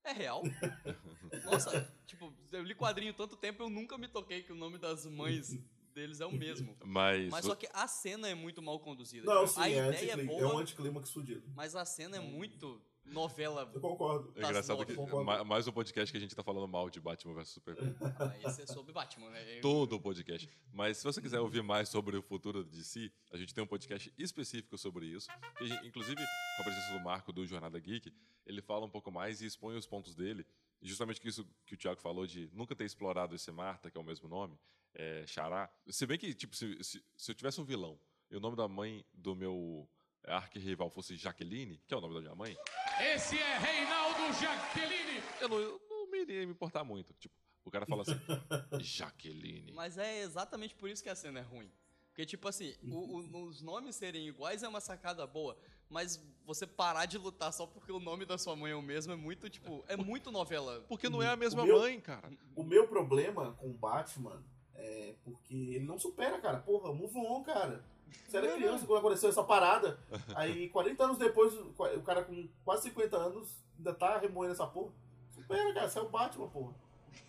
[0.04, 0.42] é real?
[1.44, 5.04] Nossa, tipo, eu li quadrinho tanto tempo, eu nunca me toquei que o nome das
[5.06, 5.58] mães
[5.94, 6.76] deles é o mesmo.
[6.84, 9.26] mas, Mas só que a cena é muito mal conduzida.
[9.26, 11.52] Não, sim, a é, ideia é anticlímax, é um boa, anticlímax fudido.
[11.54, 13.70] mas a cena é muito novela.
[13.74, 14.32] Eu concordo.
[14.36, 17.00] é engraçado das que ma- mais um podcast que a gente tá falando mal de
[17.00, 17.94] Batman vs Superman.
[18.18, 19.58] Ah, esse é sobre Batman, né?
[19.58, 20.48] Eu- Todo o podcast.
[20.72, 23.66] Mas se você quiser ouvir mais sobre o futuro de si, a gente tem um
[23.66, 25.28] podcast específico sobre isso.
[25.60, 28.12] E, inclusive, com a presença do Marco do Jornada Geek,
[28.46, 30.46] ele fala um pouco mais e expõe os pontos dele.
[30.82, 33.96] E justamente que isso que o Thiago falou de nunca ter explorado esse Marta, que
[33.96, 34.58] é o mesmo nome,
[34.94, 35.70] é, Xará.
[35.88, 37.98] Se bem que, tipo, se, se, se eu tivesse um vilão
[38.30, 39.88] e o nome da mãe do meu
[40.26, 42.56] arquirrival fosse Jaqueline, que é o nome da minha mãe,
[43.00, 45.22] Esse é Reinaldo Jaqueline.
[45.40, 47.12] eu não, eu não me iria me importar muito.
[47.14, 48.14] Tipo, o cara fala assim,
[48.80, 49.72] Jaqueline.
[49.72, 51.70] Mas é exatamente por isso que a cena é ruim.
[52.08, 55.58] Porque, tipo assim, o- o- os nomes serem iguais é uma sacada boa,
[55.90, 59.12] mas você parar de lutar só porque o nome da sua mãe é o mesmo
[59.12, 60.84] é muito, tipo, é muito novela.
[60.88, 62.30] Porque não é a mesma meu- mãe, cara.
[62.54, 64.40] O meu problema com o Batman
[64.76, 66.60] é porque ele não supera, cara.
[66.60, 67.84] Porra, move on, cara.
[68.28, 69.98] Você era criança quando aconteceu essa parada.
[70.34, 73.48] Aí, 40 anos depois, o cara com quase 50 anos
[73.78, 74.92] ainda tá remoendo essa porra.
[75.30, 75.88] Supera, cara.
[75.88, 76.74] Você é o Batman, porra.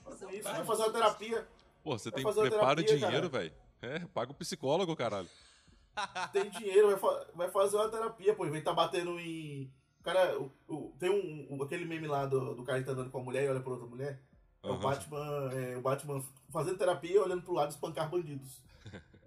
[0.03, 0.43] Faz isso.
[0.43, 1.47] Vai fazer uma terapia.
[1.83, 3.53] Pô, você Vai tem fazer uma preparo e dinheiro, velho.
[3.81, 5.29] É, paga o psicólogo, caralho.
[6.33, 8.45] Tem dinheiro, vai, fa- vai fazer uma terapia, pô.
[8.45, 9.71] Em vez de tá batendo em.
[9.99, 12.91] O cara, o- o- tem um, um- aquele meme lá do, do cara que tá
[12.91, 14.19] andando com a mulher e olha pra outra mulher.
[14.63, 14.79] É o Aham.
[14.81, 18.61] Batman, é, o Batman fazendo terapia olhando pro lado espancar bandidos.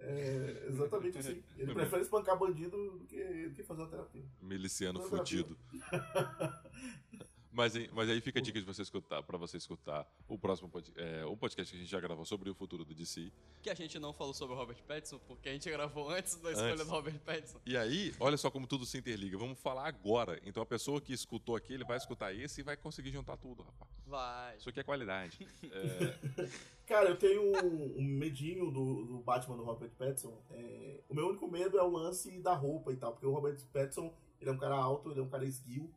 [0.01, 1.43] É exatamente assim.
[1.57, 4.23] Ele prefere espancar bandido do que, do que fazer uma terapia.
[4.41, 5.57] Miliciano fudido.
[7.51, 10.69] Mas, aí- mas aí fica a dica de você escutar, pra você escutar o próximo
[10.69, 13.31] pod, é, um podcast que a gente já gravou sobre o futuro do DC.
[13.63, 16.51] Que a gente não falou sobre o Robert Pattinson, porque a gente gravou antes da
[16.51, 16.85] escolha Antes.
[16.85, 17.59] do Robert Pattinson.
[17.65, 19.35] E aí, olha só como tudo se interliga.
[19.37, 20.39] Vamos falar agora.
[20.45, 23.89] Então a pessoa que escutou aquele vai escutar esse e vai conseguir juntar tudo, rapaz.
[24.05, 24.57] Vai.
[24.57, 25.39] Isso aqui é qualidade.
[25.71, 26.49] É,
[26.85, 30.41] Cara, eu tenho um, um medinho do, do Batman do Robert Pattinson.
[30.51, 33.57] É, o meu único medo é o lance da roupa e tal, porque o Robert
[33.71, 35.91] Pattinson ele é um cara alto, ele é um cara esguio.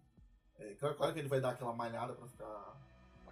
[0.70, 2.80] É, claro, claro que ele vai dar aquela malhada pra ficar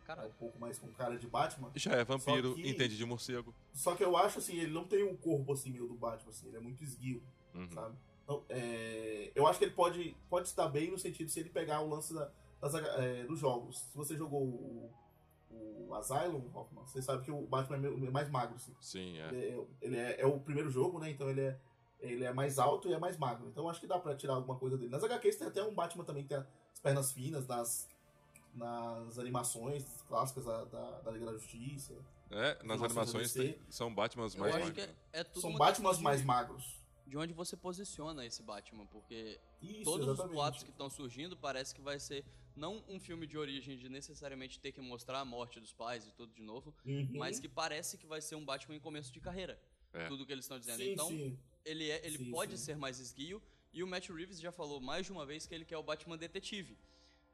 [0.05, 1.71] Pra um pouco mais com cara de Batman.
[1.77, 3.55] já é vampiro, que- entende de morcego.
[3.73, 6.49] Só que eu acho assim, ele não tem um corpo assim meio do Batman, assim,
[6.49, 7.23] ele é muito esguio.
[7.55, 7.71] Uhum.
[7.73, 7.95] sabe?
[8.25, 11.81] Então, é, eu acho que ele pode, pode dar bem no sentido se ele pegar
[11.81, 13.79] o lance da- das, é, dos jogos.
[13.79, 14.91] Se você jogou o,
[15.89, 18.57] o Asylum, Hoffman, você sabe que o Batman é meio- é mais magro.
[18.57, 18.75] Assim.
[18.81, 19.29] Sim, é.
[19.29, 21.11] Ele, é, ele é- é o primeiro jogo, né?
[21.11, 21.59] Então ele é,
[22.01, 23.49] ele é mais alto e é mais magro.
[23.49, 24.91] Então eu acho que dá pra tirar alguma coisa dele.
[24.91, 26.47] Nas HQs tem até um Batman também que tem as
[26.83, 27.89] pernas finas nas,
[28.55, 31.95] nas animações clássicas da, da, da Liga da Justiça.
[32.31, 34.79] É, nas animações tem- são Batmans mais magros.
[35.13, 36.79] é, é São Batmans mais de, magros.
[37.07, 40.35] de onde você posiciona esse Batman, porque Isso, todos os exatamente.
[40.37, 42.25] boatos que estão surgindo parece que vai ser
[42.55, 46.13] não um filme de origem de necessariamente ter que mostrar a morte dos pais e
[46.13, 47.09] tudo de novo, Uhum.
[47.15, 49.61] mas que parece que vai ser um Batman em começo de carreira.
[49.93, 50.07] É.
[50.07, 50.77] Tudo que eles estão dizendo.
[50.79, 51.37] Sim, então, sim.
[51.65, 52.65] ele, é, ele Sim, pode sim.
[52.65, 53.43] ser mais esguio.
[53.73, 56.17] E o Matt Reeves já falou mais de uma vez que ele quer o Batman
[56.19, 56.77] detetive.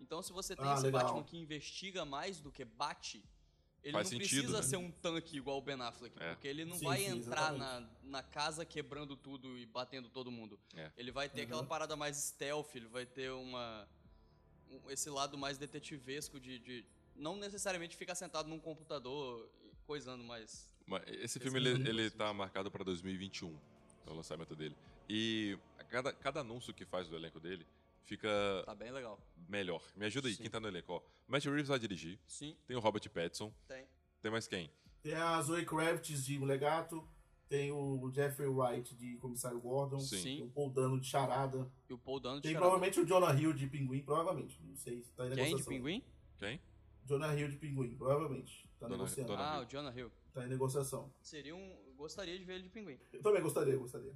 [0.01, 1.03] Então, se você tem Ah, esse legal.
[1.05, 3.25] Batman que investiga mais do que bate,
[3.83, 4.63] ele Faz não sentido, precisa né?
[4.63, 6.15] ser um tanque igual o Ben Affleck.
[6.21, 6.31] É.
[6.35, 10.31] Porque ele não Sim, vai sim, entrar na, na casa quebrando tudo e batendo todo
[10.31, 10.59] mundo.
[10.75, 10.91] É.
[10.97, 11.47] Ele vai ter Uhum.
[11.47, 13.89] aquela parada mais stealth, ele vai ter uma.
[14.71, 16.85] um- esse lado mais detetivesco de, de
[17.15, 19.49] não necessariamente ficar sentado num computador
[19.87, 23.57] coisando, mas Mas Esse filme é ele, ele tá marcado para 2021,
[24.07, 24.77] é o lançamento dele.
[25.09, 25.57] E
[25.87, 27.67] cada, cada anúncio que faz do elenco dele
[28.05, 28.29] fica
[28.65, 29.21] tá bem legal.
[29.49, 29.83] melhor.
[29.97, 30.43] Me ajuda aí, Sim.
[30.43, 30.93] quem tá no elenco?
[30.93, 33.85] Ó, Matt Reeves vai dirigir, Sim, tem o Robert Pattinson, tem.
[34.23, 34.71] tem mais quem?
[35.03, 37.07] Tem a Zoe Kravitz de Mulher Gato,
[37.49, 40.23] tem o Jeffrey Wright de Comissário Gordon, Sim.
[40.23, 42.71] tem o Paul Dano de Charada, E o Paul Dano de tem Charada.
[42.71, 45.73] provavelmente o Jonah Hill de Pinguim, provavelmente, não sei se tá em Quem de negociação.
[45.73, 46.05] Pinguim?
[46.39, 46.61] Quem?
[47.05, 49.63] Jonah Hill de Pinguim, provavelmente, tá Dona- negociando, Dona- Ah, Hill.
[49.63, 50.13] o Jonah Hill.
[50.35, 51.13] tá em negociação.
[51.23, 51.77] Seria um...
[51.97, 52.99] Gostaria de ver ele de Pinguim.
[53.13, 54.13] Eu também gostaria, gostaria.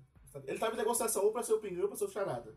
[0.47, 2.57] Ele tava em negociação ou pra ser o Pinguim ou pra ser o Charada.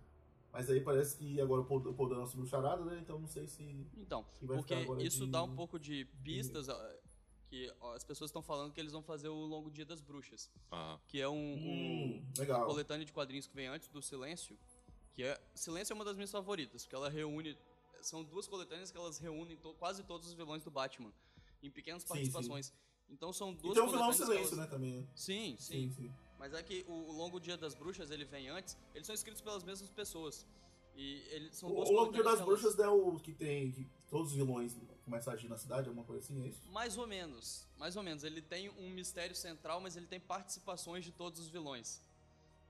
[0.52, 3.00] Mas aí parece que agora o Paul, o Paul Dano assumiu o Charada, né?
[3.02, 3.88] Então não sei se...
[3.98, 6.68] Então, porque ficar agora isso de- dá um pouco de pistas
[7.50, 10.52] que ó, as pessoas estão falando que eles vão fazer o Longo Dia das Bruxas,
[10.72, 12.66] Ah, que é um, um- Hum, legal.
[12.66, 14.58] coletânea de quadrinhos que vem antes do Silêncio,
[15.14, 17.58] que é Silêncio é uma das minhas favoritas, porque ela reúne
[18.02, 21.12] são duas coletâneas que elas reúnem to- quase todos os vilões do Batman
[21.64, 22.74] em pequenas Sim, participações.
[23.10, 25.08] Então são E duas tem um vilão silêncio, elas- né, também.
[25.16, 26.14] Sim, sim, Sim, sim.
[26.44, 29.42] Mas é que o, o Longo Dia das Bruxas, ele vem antes, eles são escritos
[29.42, 30.46] pelas mesmas pessoas.
[30.94, 33.72] E eles são O, o Longo Dia das elas- Bruxas é o que tem...
[33.72, 34.76] Que todos os vilões
[35.06, 36.62] começam a agir na cidade, alguma coisa assim, é isso?
[36.70, 38.26] Mais ou menos, mais ou menos.
[38.26, 42.02] Ele tem um mistério central, mas ele tem participações de todos os vilões.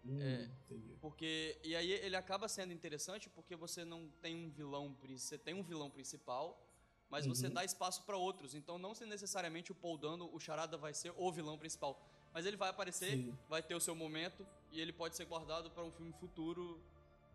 [0.05, 0.51] Hum, É.
[0.69, 0.95] entendi.
[1.01, 5.55] Porque e aí ele acaba sendo interessante porque você não tem um vilão, você tem
[5.55, 6.63] um vilão principal,
[7.09, 7.53] mas você Uhum.
[7.53, 8.53] dá espaço para outros.
[8.53, 11.99] Então não se necessariamente o Paul Dano, o Charada vai ser o vilão principal,
[12.33, 13.37] mas ele vai aparecer, Sim.
[13.47, 16.81] vai ter o seu momento e ele pode ser guardado para um filme futuro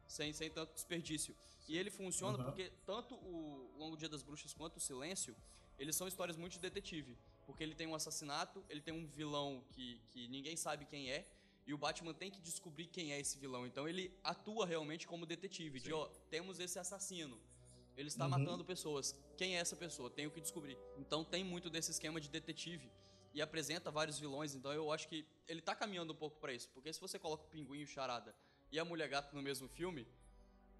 [0.06, 1.34] sem, sem tanto desperdício.
[1.68, 2.44] E ele funciona Uhum.
[2.44, 5.36] porque tanto o Longo Dia das Bruxas quanto o Silêncio,
[5.78, 7.16] eles são histórias muito de detetive.
[7.46, 11.26] Porque ele tem um assassinato, ele tem um vilão que, que ninguém sabe quem é,
[11.66, 13.66] e o Batman tem que descobrir quem é esse vilão.
[13.66, 15.92] Então ele atua realmente como detetive, de Sim.
[15.92, 17.38] ó, temos esse assassino.
[17.96, 18.30] Ele está Uhum.
[18.30, 19.14] matando pessoas.
[19.36, 20.08] Quem é essa pessoa?
[20.08, 20.78] Tenho que descobrir.
[20.96, 22.90] Então tem muito desse esquema de detetive
[23.38, 24.54] e apresenta vários vilões.
[24.54, 27.44] Então eu acho que ele tá caminhando um pouco pra isso, porque se você coloca
[27.44, 28.34] o Pinguim e o Charada
[28.72, 30.06] e a Mulher Gato no mesmo filme,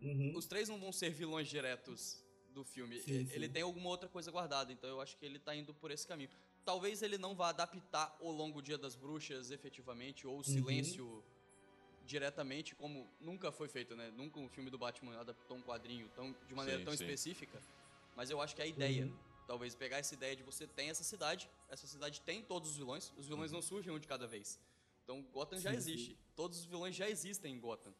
[0.01, 0.33] Uhum.
[0.37, 2.99] os três não vão ser vilões diretos do filme.
[3.01, 3.35] Sim, sim.
[3.35, 6.07] Ele tem alguma outra coisa guardada, então eu acho que ele tá indo por esse
[6.07, 6.31] caminho.
[6.65, 10.33] Talvez ele não vá adaptar o Longo Dia das Bruxas efetivamente, Uhum.
[10.35, 11.25] ou o Silêncio
[12.05, 14.11] diretamente, como nunca foi feito, né?
[14.17, 17.05] Nunca um filme do Batman adaptou um quadrinho tão, de maneira Sim, tão sim.
[17.05, 17.61] específica.
[18.17, 19.17] Mas eu acho que a ideia, Uhum.
[19.49, 23.13] Talvez pegar essa ideia de você tem essa cidade, essa cidade tem todos os vilões,
[23.17, 24.61] os vilões não surgem um de cada vez.
[25.03, 25.77] Então Gotham já Uhum.
[25.77, 25.91] Sim, sim.
[25.95, 27.93] existe, todos os vilões já existem em Gotham.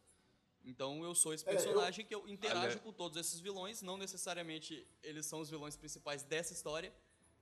[0.63, 3.97] Então eu sou esse É, eu- personagem que eu interajo com todos esses vilões, não
[3.97, 6.93] necessariamente eles são os vilões principais dessa história,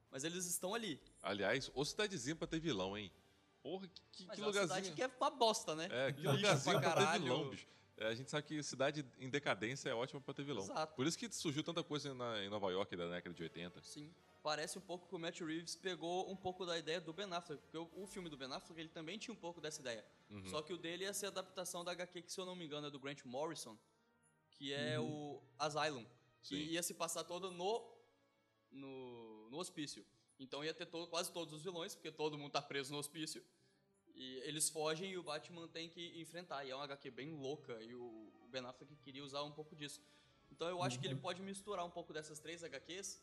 [0.09, 0.99] mas eles estão ali.
[1.21, 3.11] aliás, ô cidadezinha pra ter vilão, hein?
[3.61, 4.85] Porra, que, que, Mas que é uma lugarzinho.
[4.85, 5.89] cidade que é uma bosta, né?
[5.91, 7.23] É, que Lixo lugarzinho pra pra ter caralho.
[7.23, 7.67] vilão, bicho.
[7.97, 10.63] É, a gente sabe que cidade em decadência é ótima pra ter vilão.
[10.63, 10.95] Exato.
[10.95, 13.81] Por isso que surgiu tanta coisa na- em Nova York da década de 80.
[13.83, 14.13] Sim.
[14.43, 17.61] Parece um pouco que o Matt Reeves pegou um pouco da ideia do Ben Affleck,
[17.63, 20.05] porque o, o filme do Ben Affleck ele também tinha um pouco dessa ideia.
[20.29, 20.47] Uhum.
[20.47, 22.65] Só que o dele ia ser a adaptação da HQ que, se eu não me
[22.65, 23.77] engano, é do Grant Morrison,
[24.51, 26.05] que é o Asylum,
[26.43, 26.61] que Uhum.
[26.61, 26.71] Sim.
[26.71, 27.97] ia se passar todo no,
[28.71, 30.05] no, no hospício.
[30.39, 33.43] Então ia ter to- quase todos os vilões, porque todo mundo tá preso no hospício.
[34.19, 36.65] E eles fogem e o Batman tem que enfrentar.
[36.65, 40.01] E é uma HQ bem louca, e o Ben Affleck queria usar um pouco disso.
[40.51, 41.21] Então eu acho que ele Uhum.
[41.21, 43.21] pode misturar um pouco dessas três HQs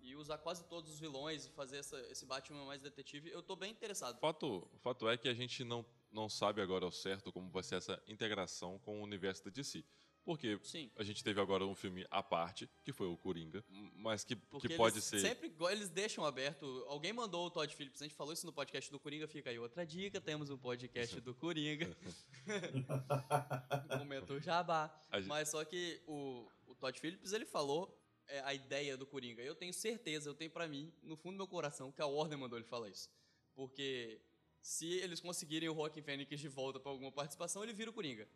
[0.00, 3.30] e usar quase todos os vilões e fazer essa- esse Batman mais detetive.
[3.30, 4.16] Eu tô bem interessado.
[4.16, 7.50] O fato, o fato é que a gente não, não sabe agora ao certo como
[7.50, 9.84] vai ser essa integração com o universo da DC.
[10.26, 10.90] Porque Sim.
[10.96, 13.64] a gente teve agora um filme à parte, que foi o Coringa,
[13.94, 15.20] mas que, Porque que pode ser.
[15.20, 16.66] sempre eles deixam aberto.
[16.88, 19.58] Alguém mandou o Todd Phillips, a gente falou isso no podcast do Coringa, fica aí
[19.60, 21.96] outra dica, temos um podcast do Coringa.
[23.98, 24.92] Comentou Jabá.
[25.14, 27.96] Gente- Mas só que o, o Todd Phillips, ele falou
[28.26, 29.42] é, a ideia do Coringa.
[29.42, 32.36] Eu tenho certeza, eu tenho pra mim, no fundo do meu coração, que a Warner
[32.36, 33.08] mandou ele falar isso.
[33.54, 34.20] Porque
[34.60, 38.28] se eles conseguirem o Joaquin Phoenix de volta pra alguma participação, ele vira o Coringa.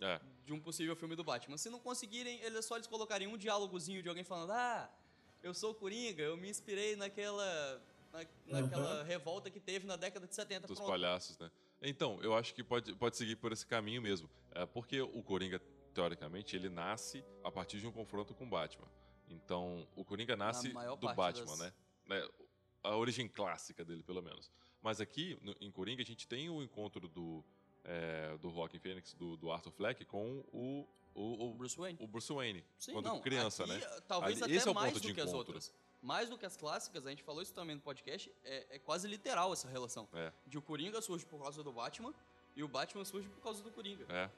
[0.00, 1.56] É, de um possível filme do Batman.
[1.56, 4.90] Se não conseguirem, eles só eles colocariam um diálogozinho de alguém falando: "Ah,
[5.42, 7.82] eu sou o Coringa, eu me inspirei naquela
[8.12, 10.66] na- naquela revolta que teve na década de 70".
[10.66, 10.90] dos Pronto.
[10.90, 11.50] palhaços, né?
[11.80, 14.28] Então, eu acho que pode, pode seguir por esse caminho mesmo.
[14.52, 15.60] É, porque o Coringa,
[15.94, 18.86] teoricamente, ele nasce a partir de um confronto com o Batman.
[19.28, 21.72] Então, o Coringa nasce maior do parte Batman, das- né?
[22.06, 22.28] né?
[22.84, 24.50] A origem clássica dele, pelo menos.
[24.80, 27.44] Mas aqui, no- em Coringa, a gente tem o encontro do,
[27.84, 31.98] é, do Joaquin Phoenix, do, do Arthur Fleck, com o, o, o, Bruce Wayne.
[32.00, 32.64] o Bruce Wayne.
[32.78, 33.80] Sim, quando não, criança, aqui, né?
[34.08, 35.54] Talvez Ali- até esse é o mais ponto do de que as encontro.
[35.54, 35.74] outras.
[36.02, 39.06] Mais do que as clássicas, a gente falou isso também no podcast, é, é quase
[39.06, 40.08] literal essa relação.
[40.12, 40.32] É.
[40.46, 42.12] De o Coringa surge por causa do Batman
[42.56, 44.04] e o Batman surge por causa do Coringa.
[44.08, 44.28] É.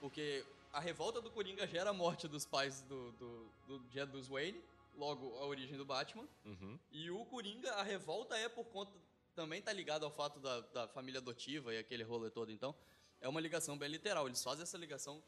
[0.00, 4.28] Porque a revolta do Coringa gera a morte dos pais do, do, do, Jed- dos
[4.28, 4.60] Wayne.
[4.96, 6.26] logo a origem do Batman.
[6.44, 6.76] Uhum.
[6.90, 8.90] E o Coringa, a revolta é por conta.
[9.38, 12.74] Também tá ligado ao fato da, da família adotiva e aquele rolê todo, então.
[13.20, 14.26] É uma ligação bem literal.
[14.26, 15.22] Eles fazem essa ligação.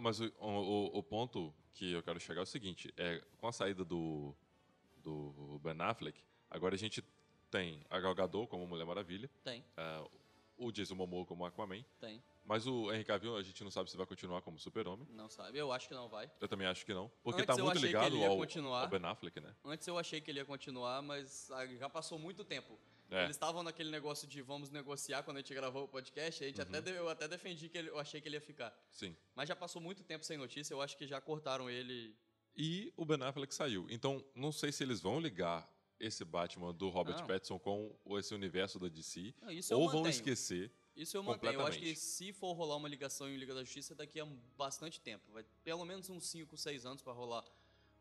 [0.00, 3.52] Mas o, o- o ponto que eu quero chegar é o seguinte: é, com a
[3.52, 4.34] saída do,
[4.96, 6.18] do Ben Affleck,
[6.50, 7.04] agora a gente
[7.50, 10.06] tem a Gal Gadot como Mulher Maravilha, Tem, ah,
[10.56, 12.22] o Jason Momoa como Aquaman, tem.
[12.46, 15.06] mas o Henry Cavill a gente não sabe se vai continuar como Super-Homem.
[15.10, 15.58] Não sabe.
[15.58, 16.30] Eu acho que não vai.
[16.40, 18.40] Eu também acho que não, porque Antes tá muito ligado ao,
[18.74, 19.54] ao Ben Affleck, né?
[19.64, 22.78] Antes eu achei que ele ia continuar, mas ah, já passou muito tempo.
[23.10, 23.24] É.
[23.24, 26.44] Eles estavam naquele negócio de vamos negociar quando a gente gravou o podcast.
[26.44, 26.76] A gente Uhum.
[26.76, 28.76] até eu até defendi que ele- eu achei que ele ia ficar.
[28.90, 29.16] Sim.
[29.34, 30.74] Mas já passou muito tempo sem notícia.
[30.74, 32.14] Eu acho que já cortaram ele.
[32.56, 33.86] E o Ben Affleck saiu.
[33.88, 35.66] Então, não sei se eles vão ligar
[35.98, 37.26] esse Batman do Robert Não.
[37.26, 40.70] Pattinson com o- esse universo da DC, Não, ou vão esquecer.
[40.94, 41.54] Isso eu mantenho.
[41.54, 45.00] Eu acho que se for rolar uma ligação em Liga da Justiça, daqui a bastante
[45.00, 45.30] tempo.
[45.32, 47.44] Vai pelo menos uns 5, 6 anos pra rolar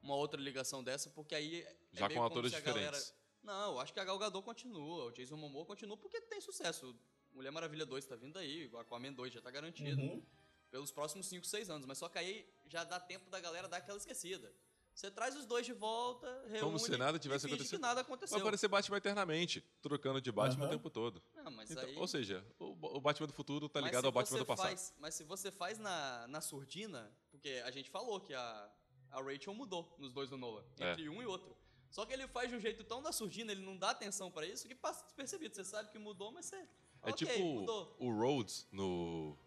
[0.01, 1.62] uma outra ligação dessa, porque aí.
[1.62, 3.14] é Já meio com atores a galera- diferentes.
[3.48, 6.93] Não, eu acho que a Gal Gadot continua, o Jason Momoa continua porque tem sucesso.
[7.32, 10.02] Mulher Maravilha 2 tá vindo aí, o Aquaman 2 já tá garantido.
[10.02, 10.22] Uhum.
[10.70, 11.86] Pelos próximos 5, 6 anos.
[11.86, 14.54] Mas só que aí já dá tempo da galera dar aquela esquecida.
[14.93, 17.80] Você traz os dois de volta, reúne Como se nada tivesse acontecido.
[17.80, 18.38] nada Vai aconteceu.
[18.39, 20.74] aparecer Batman eternamente, trocando de Batman Aham.
[20.74, 21.22] o tempo todo.
[21.36, 21.95] Não, mas Então, aí...
[21.95, 24.66] Ou seja, o, o Batman do futuro tá ligado ao Batman do passado.
[24.68, 28.70] Faz, mas se você faz na, na surdina, porque a gente falou que a,
[29.12, 30.91] a Rachel mudou nos dois do Nolan, É.
[30.91, 31.56] entre um e outro.
[31.90, 34.46] Só que ele faz de um jeito tão na surdina, ele não dá atenção pra
[34.46, 35.56] isso, que passa despercebido.
[35.56, 36.56] Você sabe que mudou, mas você.
[37.04, 37.96] É ok, tipo mudou.
[38.00, 39.38] o Rhodes no,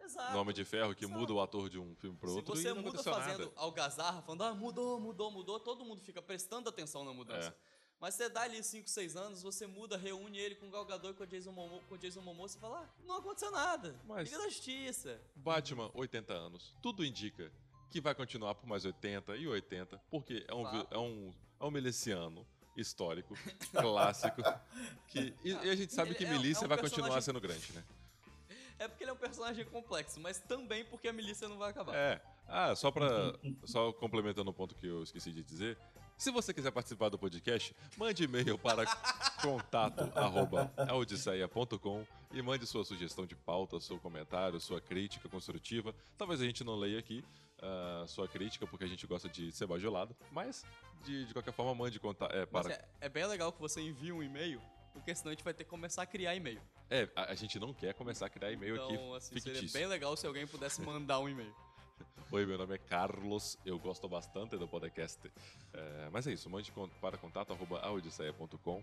[0.00, 0.32] Exato.
[0.32, 1.18] no Homem de Ferro, que Exato.
[1.20, 3.52] muda o ator de um filme pro Se outro você e não muda fazendo nada.
[3.56, 7.48] algazarra, falando, ah, mudou, mudou, mudou, todo mundo fica prestando atenção na mudança.
[7.50, 7.70] É.
[8.00, 11.10] Mas você dá ali 5, 6 anos, você muda, reúne ele com o Gal Gadot
[11.10, 14.00] e com o Jason Momoa, com o Jason Momoa você fala, ah, não aconteceu nada.
[14.06, 15.20] Mas- Liga da Justiça.
[15.36, 16.74] Batman, 80 anos.
[16.80, 17.52] Tudo indica
[17.90, 20.94] que vai continuar por mais 80 e 80, porque é um, Fato.
[20.94, 22.44] é um, é um miliciano
[22.76, 23.34] histórico,
[23.72, 24.42] clássico.
[25.08, 27.22] Que, e, e a gente sabe Ele que é- é milícia um vai continuar personagem-
[27.22, 27.84] sendo grande, né?
[28.78, 31.94] É porque ele é um personagem complexo, mas também porque a milícia não vai acabar.
[31.94, 32.18] É.
[32.48, 33.06] Ah, só pra.
[33.66, 35.76] só complementando o ponto que eu esqueci de dizer.
[36.16, 38.84] Se você quiser participar do podcast, mande e-mail para
[39.42, 45.94] contato@audisseia.com e mande sua sugestão de pauta, seu comentário, sua crítica construtiva.
[46.16, 47.24] Talvez a gente não leia aqui
[48.06, 50.64] sua crítica, porque a gente gosta de ser bajulado, mas
[51.02, 52.72] de, de qualquer forma, mande contar, é, para.
[52.72, 54.60] é, é bem legal que você envie um e-mail,
[54.92, 56.60] porque senão a gente vai ter que começar a criar e-mail.
[56.90, 59.78] É, a, a gente não quer começar a criar e-mail Então, aqui assim, seria fictício.
[59.78, 61.54] bem legal se alguém pudesse mandar um e-mail.
[62.32, 65.30] Oi, meu nome é Carlos, eu gosto bastante do podcast.
[65.72, 68.82] É, mas é isso, mande para contato.audisseia.com.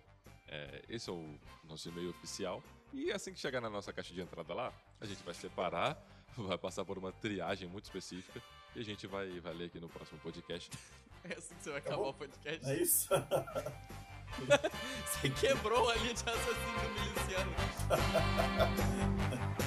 [0.50, 2.64] É, esse é o nosso e-mail oficial.
[2.94, 6.02] E assim que chegar na nossa caixa de entrada lá, a gente vai separar,
[6.38, 8.42] vai passar por uma triagem muito específica
[8.78, 10.70] e a gente vai, vai ler aqui no próximo podcast.
[11.24, 12.10] É assim que você vai Tá acabar bom.
[12.10, 12.70] o podcast.
[12.70, 13.10] É isso?
[15.06, 17.52] Você quebrou a linha de raciocínio do miliciano.